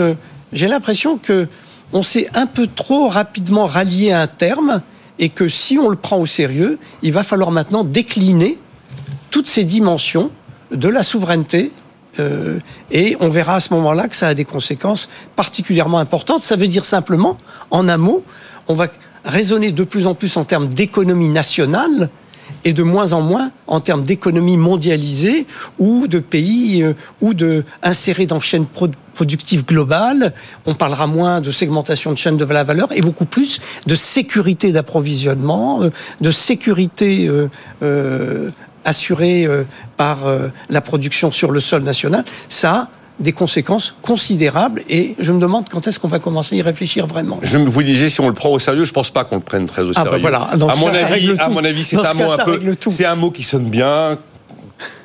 j'ai 0.53 0.69
l'impression 0.69 1.17
que 1.17 1.49
on 1.95 2.03
s'est 2.03 2.29
un 2.35 2.47
peu 2.47 2.67
trop 2.67 3.09
rapidement 3.09 3.67
rallié 3.67 4.13
à 4.13 4.21
un 4.21 4.27
terme 4.27 4.83
et 5.19 5.29
que 5.29 5.49
si 5.49 5.79
on 5.79 5.89
le 5.89 5.97
prend 5.97 6.19
au 6.19 6.27
sérieux, 6.27 6.79
il 7.03 7.13
va 7.13 7.23
falloir 7.23 7.51
maintenant 7.51 7.85
décliner 7.85 8.59
toutes 9.31 9.49
ces 9.49 9.65
dimensions 9.65 10.31
de 10.71 10.89
la 10.89 11.03
souveraineté. 11.03 11.73
Euh, 12.21 12.59
et 12.91 13.17
on 13.21 13.29
verra 13.29 13.57
à 13.57 13.61
ce 13.61 13.75
moment-là 13.75 14.09
que 14.09 14.17
ça 14.17 14.29
a 14.29 14.35
des 14.35 14.45
conséquences 14.45 15.09
particulièrement 15.37 15.99
importantes. 15.99 16.43
Ça 16.43 16.57
veut 16.57 16.69
dire 16.69 16.85
simplement, 16.85 17.39
en 17.71 17.89
un 17.89 17.97
mot, 17.97 18.25
on 18.69 18.75
va 18.75 18.89
raisonner 19.25 19.73
de 19.73 19.85
plus 19.85 20.07
en 20.07 20.15
plus 20.15 20.37
en 20.37 20.45
termes 20.45 20.69
d'économie 20.69 21.31
nationale 21.31 22.11
et 22.65 22.73
de 22.73 22.83
moins 22.83 23.13
en 23.13 23.21
moins 23.21 23.51
en 23.67 23.81
termes 23.81 24.05
d'économie 24.05 24.57
mondialisée 24.57 25.47
ou 25.79 26.07
de 26.07 26.19
pays 26.19 26.83
euh, 26.83 26.95
ou 27.21 27.35
de 27.35 27.65
insérés 27.83 28.27
dans 28.27 28.41
chaîne 28.41 28.67
productive 28.67 29.65
globale. 29.65 30.33
On 30.67 30.75
parlera 30.75 31.07
moins 31.07 31.41
de 31.41 31.51
segmentation 31.51 32.13
de 32.13 32.19
chaîne 32.19 32.37
de 32.37 32.45
la 32.45 32.65
valeur 32.65 32.89
et 32.93 33.01
beaucoup 33.01 33.27
plus 33.27 33.61
de 33.87 33.95
sécurité 33.95 34.73
d'approvisionnement, 34.73 35.83
euh, 35.83 35.91
de 36.21 36.31
sécurité 36.31 37.31
euh, 37.83 38.51
assurée 38.85 39.49
par 39.97 40.25
la 40.69 40.81
production 40.83 41.33
sur 41.33 41.51
le 41.51 41.61
sol 41.61 41.85
national. 41.85 42.23
Ça, 42.51 42.91
des 43.21 43.33
conséquences 43.33 43.95
considérables 44.03 44.83
et 44.89 45.15
je 45.19 45.33
me 45.33 45.39
demande 45.39 45.69
quand 45.69 45.87
est-ce 45.87 46.01
qu'on 46.01 46.09
va 46.09 46.19
commencer 46.19 46.57
à 46.57 46.59
y 46.59 46.63
réfléchir 46.63 47.07
vraiment. 47.07 47.39
Je 47.43 47.59
vous 47.59 47.83
disais 47.83 48.09
si 48.09 48.21
on 48.21 48.29
le 48.29 48.35
prend 48.35 48.51
au 48.51 48.59
sérieux, 48.59 48.85
je 48.85 48.93
pense 48.93 49.11
pas 49.11 49.25
qu'on 49.25 49.37
le 49.37 49.43
prenne 49.43 49.67
très 49.67 49.83
au 49.83 49.93
ah, 49.95 50.03
bah 50.03 50.11
sérieux. 50.11 50.21
voilà. 50.21 50.41
à, 50.41 50.57
mon 50.57 50.89
avis, 50.89 51.33
à 51.39 51.49
mon 51.49 51.65
avis, 51.65 51.85
c'est 51.85 51.97
un 51.97 52.15
mot 52.15 52.31
un 52.31 52.45
peu 52.45 52.61
c'est 52.89 53.05
un 53.05 53.15
mot 53.15 53.31
qui 53.31 53.43
sonne 53.43 53.65
bien 53.65 54.19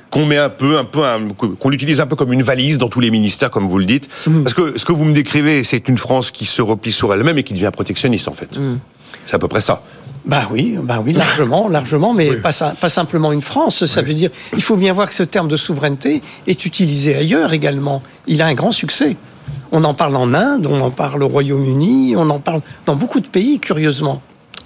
qu'on 0.09 0.25
met 0.25 0.37
un 0.37 0.49
peu, 0.49 0.77
un 0.77 0.85
peu, 0.85 1.03
qu'on 1.37 1.69
l'utilise 1.69 2.01
un 2.01 2.07
peu 2.07 2.15
comme 2.15 2.33
une 2.33 2.41
valise 2.41 2.77
dans 2.77 2.89
tous 2.89 2.99
les 2.99 3.11
ministères, 3.11 3.51
comme 3.51 3.67
vous 3.67 3.77
le 3.77 3.85
dites. 3.85 4.09
Mm. 4.25 4.41
Parce 4.43 4.53
que 4.53 4.77
ce 4.77 4.85
que 4.85 4.91
vous 4.91 5.05
me 5.05 5.13
décrivez, 5.13 5.63
c'est 5.63 5.87
une 5.87 5.97
France 5.97 6.31
qui 6.31 6.45
se 6.45 6.61
replie 6.61 6.91
sur 6.91 7.13
elle-même 7.13 7.37
et 7.37 7.43
qui 7.43 7.53
devient 7.53 7.69
protectionniste, 7.71 8.27
en 8.27 8.33
fait. 8.33 8.57
Mm. 8.57 8.79
C'est 9.25 9.35
à 9.35 9.39
peu 9.39 9.47
près 9.47 9.61
ça. 9.61 9.83
Bah 10.25 10.47
oui, 10.51 10.77
bah 10.81 11.01
oui, 11.03 11.13
largement, 11.13 11.67
largement, 11.69 12.13
mais 12.13 12.35
pas, 12.35 12.51
pas, 12.51 12.89
simplement 12.89 13.31
une 13.31 13.41
France. 13.41 13.85
Ça 13.85 14.01
veut 14.01 14.13
dire, 14.13 14.29
il 14.53 14.61
faut 14.61 14.75
bien 14.75 14.93
voir 14.93 15.07
que 15.07 15.13
ce 15.13 15.23
terme 15.23 15.47
de 15.47 15.57
souveraineté 15.57 16.21
est 16.47 16.65
utilisé 16.65 17.15
ailleurs 17.15 17.53
également. 17.53 18.03
Il 18.27 18.41
a 18.41 18.47
un 18.47 18.53
grand 18.53 18.71
succès. 18.71 19.15
On 19.71 19.83
en 19.83 19.93
parle 19.93 20.15
en 20.15 20.33
Inde, 20.33 20.67
on 20.67 20.81
en 20.81 20.91
parle 20.91 21.23
au 21.23 21.27
Royaume-Uni, 21.27 22.15
on 22.17 22.29
en 22.29 22.39
parle 22.39 22.61
dans 22.85 22.95
beaucoup 22.95 23.19
de 23.19 23.27
pays, 23.27 23.59
curieusement. 23.59 24.21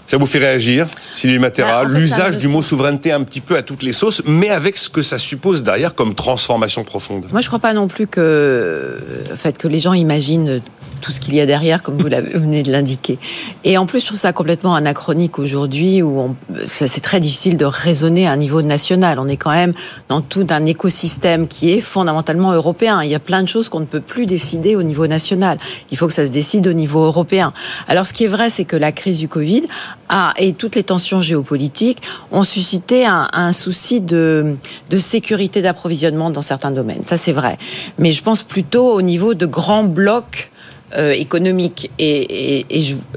Ça 0.06 0.18
vous 0.18 0.26
fait 0.26 0.40
réagir, 0.40 0.86
Sylvie 1.16 1.40
Matera, 1.40 1.86
bah, 1.86 1.90
l'usage 1.90 2.38
du 2.38 2.48
mot 2.48 2.62
souveraineté 2.62 3.12
un 3.12 3.24
petit 3.24 3.40
peu 3.40 3.56
à 3.56 3.62
toutes 3.62 3.84
les 3.84 3.94
sauces, 3.94 4.22
mais 4.26 4.50
avec 4.50 4.78
ce 4.78 4.90
que 4.90 5.02
ça 5.02 5.18
suppose 5.18 5.64
derrière 5.64 5.96
comme 5.96 6.14
transformation 6.14 6.84
profonde. 6.84 7.26
Moi, 7.32 7.42
je 7.42 7.46
ne 7.46 7.48
crois 7.48 7.60
pas 7.60 7.74
non 7.74 7.88
plus 7.88 8.08
que, 8.08 9.00
en 9.32 9.38
fait, 9.38 9.58
que 9.58 9.68
les 9.68 9.80
gens 9.80 9.94
imaginent 9.94 10.62
tout 11.04 11.12
ce 11.12 11.20
qu'il 11.20 11.36
y 11.36 11.42
a 11.42 11.46
derrière, 11.46 11.84
comme 11.84 11.98
vous 11.98 12.08
venez 12.08 12.64
de 12.64 12.72
l'indiquer. 12.72 13.20
Et 13.66 13.78
en 13.78 13.86
plus, 13.86 14.00
je 14.00 14.06
trouve 14.08 14.18
ça 14.18 14.32
complètement 14.32 14.74
anachronique 14.74 15.38
aujourd'hui, 15.38 16.02
où 16.02 16.34
c'est 16.66 17.02
très 17.02 17.20
difficile 17.20 17.58
de 17.58 17.66
raisonner 17.66 18.26
à 18.26 18.32
un 18.32 18.38
niveau 18.38 18.62
national. 18.62 19.20
On 19.20 19.28
est 19.28 19.36
quand 19.36 19.52
même 19.52 19.74
dans 20.08 20.22
tout 20.22 20.48
un 20.50 20.66
écosystème 20.66 21.48
qui 21.48 21.72
est 21.72 21.82
fondamentalement 21.82 22.54
européen. 22.54 23.04
Il 23.04 23.10
y 23.10 23.16
a 23.16 23.20
plein 23.20 23.44
de 23.44 23.50
choses 23.50 23.68
qu'on 23.68 23.82
ne 23.82 23.86
peut 23.86 24.00
plus 24.00 24.26
décider 24.26 24.78
au 24.78 24.84
niveau 24.84 25.06
national. 25.06 25.60
Il 25.92 25.98
faut 25.98 26.08
que 26.08 26.14
ça 26.14 26.26
se 26.26 26.32
décide 26.32 26.66
au 26.68 26.74
niveau 26.74 27.04
européen. 27.04 27.52
Alors, 27.90 28.08
ce 28.08 28.14
qui 28.14 28.24
est 28.24 28.30
vrai, 28.38 28.50
c'est 28.50 28.66
que 28.66 28.78
la 28.78 28.94
crise 28.94 29.20
du 29.20 29.28
Covid 29.28 29.64
a, 30.08 30.34
et 30.38 30.54
toutes 30.54 30.76
les 30.76 30.84
tensions 30.84 31.22
géopolitiques 31.22 32.02
ont 32.32 32.46
suscité 32.46 33.06
un, 33.06 33.28
un 33.34 33.52
souci 33.52 34.00
de, 34.00 34.56
de 34.90 34.98
sécurité 34.98 35.62
d'approvisionnement 35.62 36.30
dans 36.32 36.42
certains 36.42 36.72
domaines. 36.72 37.04
Ça, 37.04 37.18
c'est 37.18 37.34
vrai. 37.34 37.58
Mais 38.00 38.14
je 38.14 38.24
pense 38.24 38.42
plutôt 38.42 38.94
au 38.94 39.02
niveau 39.02 39.34
de 39.34 39.46
grands 39.46 39.84
blocs 39.84 40.50
euh, 40.98 41.12
économique. 41.12 41.92
Et, 42.00 42.66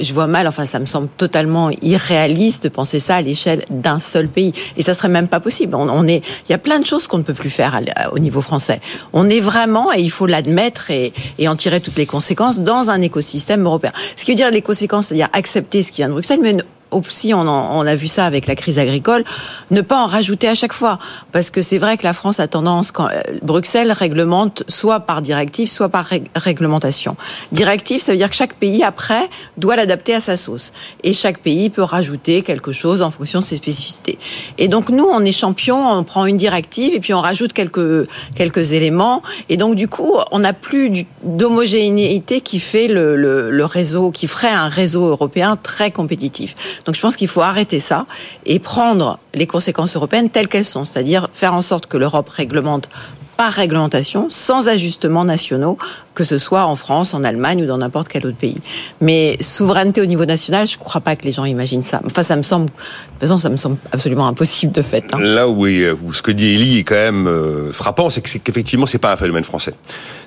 je, 0.01 0.13
vois 0.13 0.27
mal, 0.27 0.47
enfin, 0.47 0.65
ça 0.65 0.79
me 0.79 0.87
semble 0.87 1.09
totalement 1.17 1.71
irréaliste 1.83 2.65
de 2.65 2.69
penser 2.69 3.01
ça 3.01 3.17
à 3.17 3.23
l'échelle 3.23 3.65
d'un 3.71 3.99
seul 3.99 4.29
pays. 4.29 4.53
Et 4.77 4.83
ça 4.83 4.95
serait 4.95 5.09
même 5.09 5.29
pas 5.29 5.41
possible. 5.41 5.75
On, 5.75 6.07
est, 6.07 6.23
il 6.49 6.53
y 6.53 6.55
a 6.55 6.59
plein 6.59 6.79
de 6.79 6.87
choses 6.87 7.07
qu'on 7.07 7.19
ne 7.19 7.23
peut 7.23 7.35
plus 7.35 7.51
faire 7.51 7.81
au 8.13 8.19
niveau 8.19 8.41
français. 8.41 8.81
On 9.13 9.29
est 9.29 9.41
vraiment, 9.41 9.93
et 9.93 10.01
il 10.01 10.11
faut 10.11 10.27
l'admettre 10.27 10.91
et, 10.91 11.13
et, 11.39 11.49
en 11.49 11.57
tirer 11.57 11.81
toutes 11.81 11.97
les 11.97 12.07
conséquences, 12.07 12.61
dans 12.61 12.91
un 12.91 13.01
écosystème 13.03 13.65
européen. 13.65 13.93
Ce 14.17 14.25
qui 14.25 14.33
veut 14.33 14.37
dire 14.37 14.51
les 14.51 14.63
conséquences, 14.63 15.09
c'est-à-dire 15.09 15.29
accepter 15.33 15.83
ce 15.83 15.91
qui 15.93 15.99
vient 15.99 16.09
de 16.09 16.15
Bruxelles, 16.15 16.41
mais 16.43 16.57
aussi, 16.91 17.35
on, 17.35 17.41
on, 17.41 17.87
a 17.87 17.95
vu 17.97 18.07
ça 18.07 18.27
avec 18.27 18.47
la 18.47 18.55
crise 18.55 18.79
agricole, 18.79 19.25
ne 19.71 19.81
pas 19.81 20.03
en 20.03 20.07
rajouter 20.07 20.49
à 20.49 20.55
chaque 20.55 20.73
fois. 20.73 20.99
Parce 21.33 21.51
que 21.51 21.63
c'est 21.63 21.79
vrai 21.79 21.97
que 21.97 22.05
la 22.05 22.13
France 22.13 22.41
a 22.41 22.49
tendance, 22.49 22.93
quand 22.93 23.09
euh, 23.09 23.21
Bruxelles 23.43 23.93
réglemente 23.93 24.63
soit 24.69 25.01
par 25.01 25.23
directive, 25.23 25.69
soit 25.69 25.89
par 25.89 26.09
réglementation. 26.35 27.17
Directive, 27.53 28.01
ça 28.01 28.13
veut 28.13 28.19
dire 28.19 28.31
que 28.31 28.37
chaque 28.37 28.55
pays, 28.55 28.83
après, 28.83 29.29
doit 29.57 29.77
l'adapter 29.77 30.15
à 30.15 30.21
sa 30.21 30.37
sauce. 30.37 30.73
Et 31.03 31.13
chaque 31.13 31.39
pays 31.39 31.71
peut 31.71 31.83
rajouter 31.83 32.43
quelque 32.43 32.73
chose 32.73 33.03
en 33.03 33.11
fonction 33.11 33.41
de 33.41 33.45
ses 33.45 33.57
spécificités. 33.57 34.19
Et 34.59 34.69
donc, 34.69 34.89
nous, 34.89 35.07
on 35.07 35.25
est 35.25 35.33
champion, 35.33 35.91
on 35.91 36.05
prend 36.05 36.27
une 36.27 36.37
directive 36.37 36.95
et 36.95 37.01
puis 37.01 37.15
on 37.15 37.21
rajoute 37.21 37.53
quelques, 37.53 38.09
quelques 38.37 38.73
éléments. 38.73 39.23
Et 39.49 39.57
donc, 39.57 39.75
du 39.75 39.89
coup, 39.89 40.15
on 40.31 40.41
n'a 40.41 40.53
plus 40.53 41.07
d'homogénéité 41.23 42.41
qui 42.41 42.61
fait 42.61 42.89
le, 42.89 43.17
le, 43.17 43.51
le 43.51 43.65
réseau, 43.65 44.11
qui 44.11 44.27
ferait 44.27 44.49
un 44.49 44.69
réseau 44.69 45.07
européen 45.07 45.59
très 45.61 45.91
compétitif. 45.91 46.55
Donc 46.85 46.95
je 46.95 47.01
pense 47.01 47.17
qu'il 47.17 47.29
faut 47.29 47.43
arrêter 47.43 47.81
ça 47.81 48.07
et 48.45 48.59
prendre 48.59 49.19
les 49.35 49.47
conséquences 49.47 49.97
européennes 49.97 50.31
telles 50.31 50.49
qu'elles 50.49 50.65
sont, 50.65 50.85
c'est-à-dire 50.85 51.29
faire 51.33 51.55
en 51.55 51.63
sorte 51.63 51.87
que 51.87 51.97
l'Europe 51.97 52.29
réglemente 52.29 52.89
par 53.37 53.53
réglementation, 53.53 54.29
sans 54.31 54.69
ajustements 54.69 55.25
nationaux, 55.25 55.79
que 56.15 56.25
ce 56.25 56.39
soit 56.39 56.65
en 56.65 56.77
France, 56.77 57.13
en 57.13 57.23
Allemagne 57.23 57.63
ou 57.63 57.67
dans 57.67 57.79
n'importe 57.79 58.09
quel 58.09 58.27
autre 58.27 58.39
pays. 58.39 58.57
Mais 59.01 59.37
souveraineté 59.41 60.01
au 60.01 60.07
niveau 60.07 60.25
national, 60.25 60.67
je 60.67 60.75
ne 60.75 60.79
crois 60.79 61.03
pas 61.03 61.15
que 61.15 61.25
les 61.25 61.33
gens 61.33 61.45
imaginent 61.45 61.83
ça. 61.83 62.01
Enfin, 62.07 62.23
ça 62.23 62.37
me 62.37 62.43
semble, 62.43 62.67
de 62.67 62.71
toute 62.71 63.21
façon, 63.21 63.37
ça 63.37 63.51
me 63.51 63.59
semble 63.59 63.77
absolument 63.93 64.27
impossible 64.27 64.73
de 64.73 64.81
fait. 64.81 65.05
Hein. 65.13 65.19
Là 65.21 65.49
où, 65.49 65.67
ce 65.67 66.23
que 66.23 66.31
dit 66.31 66.55
Elie 66.55 66.79
est 66.79 66.85
quand 66.85 66.95
même 66.95 67.27
euh, 67.29 67.73
frappant, 67.73 68.09
c'est 68.09 68.23
qu'effectivement, 68.23 68.87
c'est 68.87 68.99
pas 68.99 69.13
un 69.13 69.17
phénomène 69.17 69.45
français. 69.45 69.75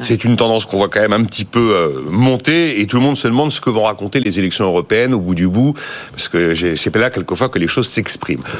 C'est 0.01 0.23
une 0.23 0.37
tendance 0.37 0.65
qu'on 0.65 0.77
voit 0.77 0.89
quand 0.89 1.01
même 1.01 1.13
un 1.13 1.23
petit 1.23 1.45
peu 1.45 1.73
euh, 1.73 2.01
monter, 2.09 2.79
et 2.79 2.85
tout 2.85 2.97
le 2.97 3.03
monde 3.03 3.17
se 3.17 3.27
demande 3.27 3.51
ce 3.51 3.59
que 3.59 3.71
vont 3.71 3.83
raconter 3.83 4.19
les 4.19 4.37
élections 4.37 4.65
européennes 4.65 5.13
au 5.15 5.19
bout 5.19 5.35
du 5.35 5.47
bout, 5.47 5.73
parce 6.11 6.27
que 6.27 6.53
c'est 6.75 6.95
là 6.95 7.09
quelquefois 7.09 7.49
que 7.49 7.57
les 7.57 7.67
choses 7.67 7.87
s'expriment. 7.87 8.43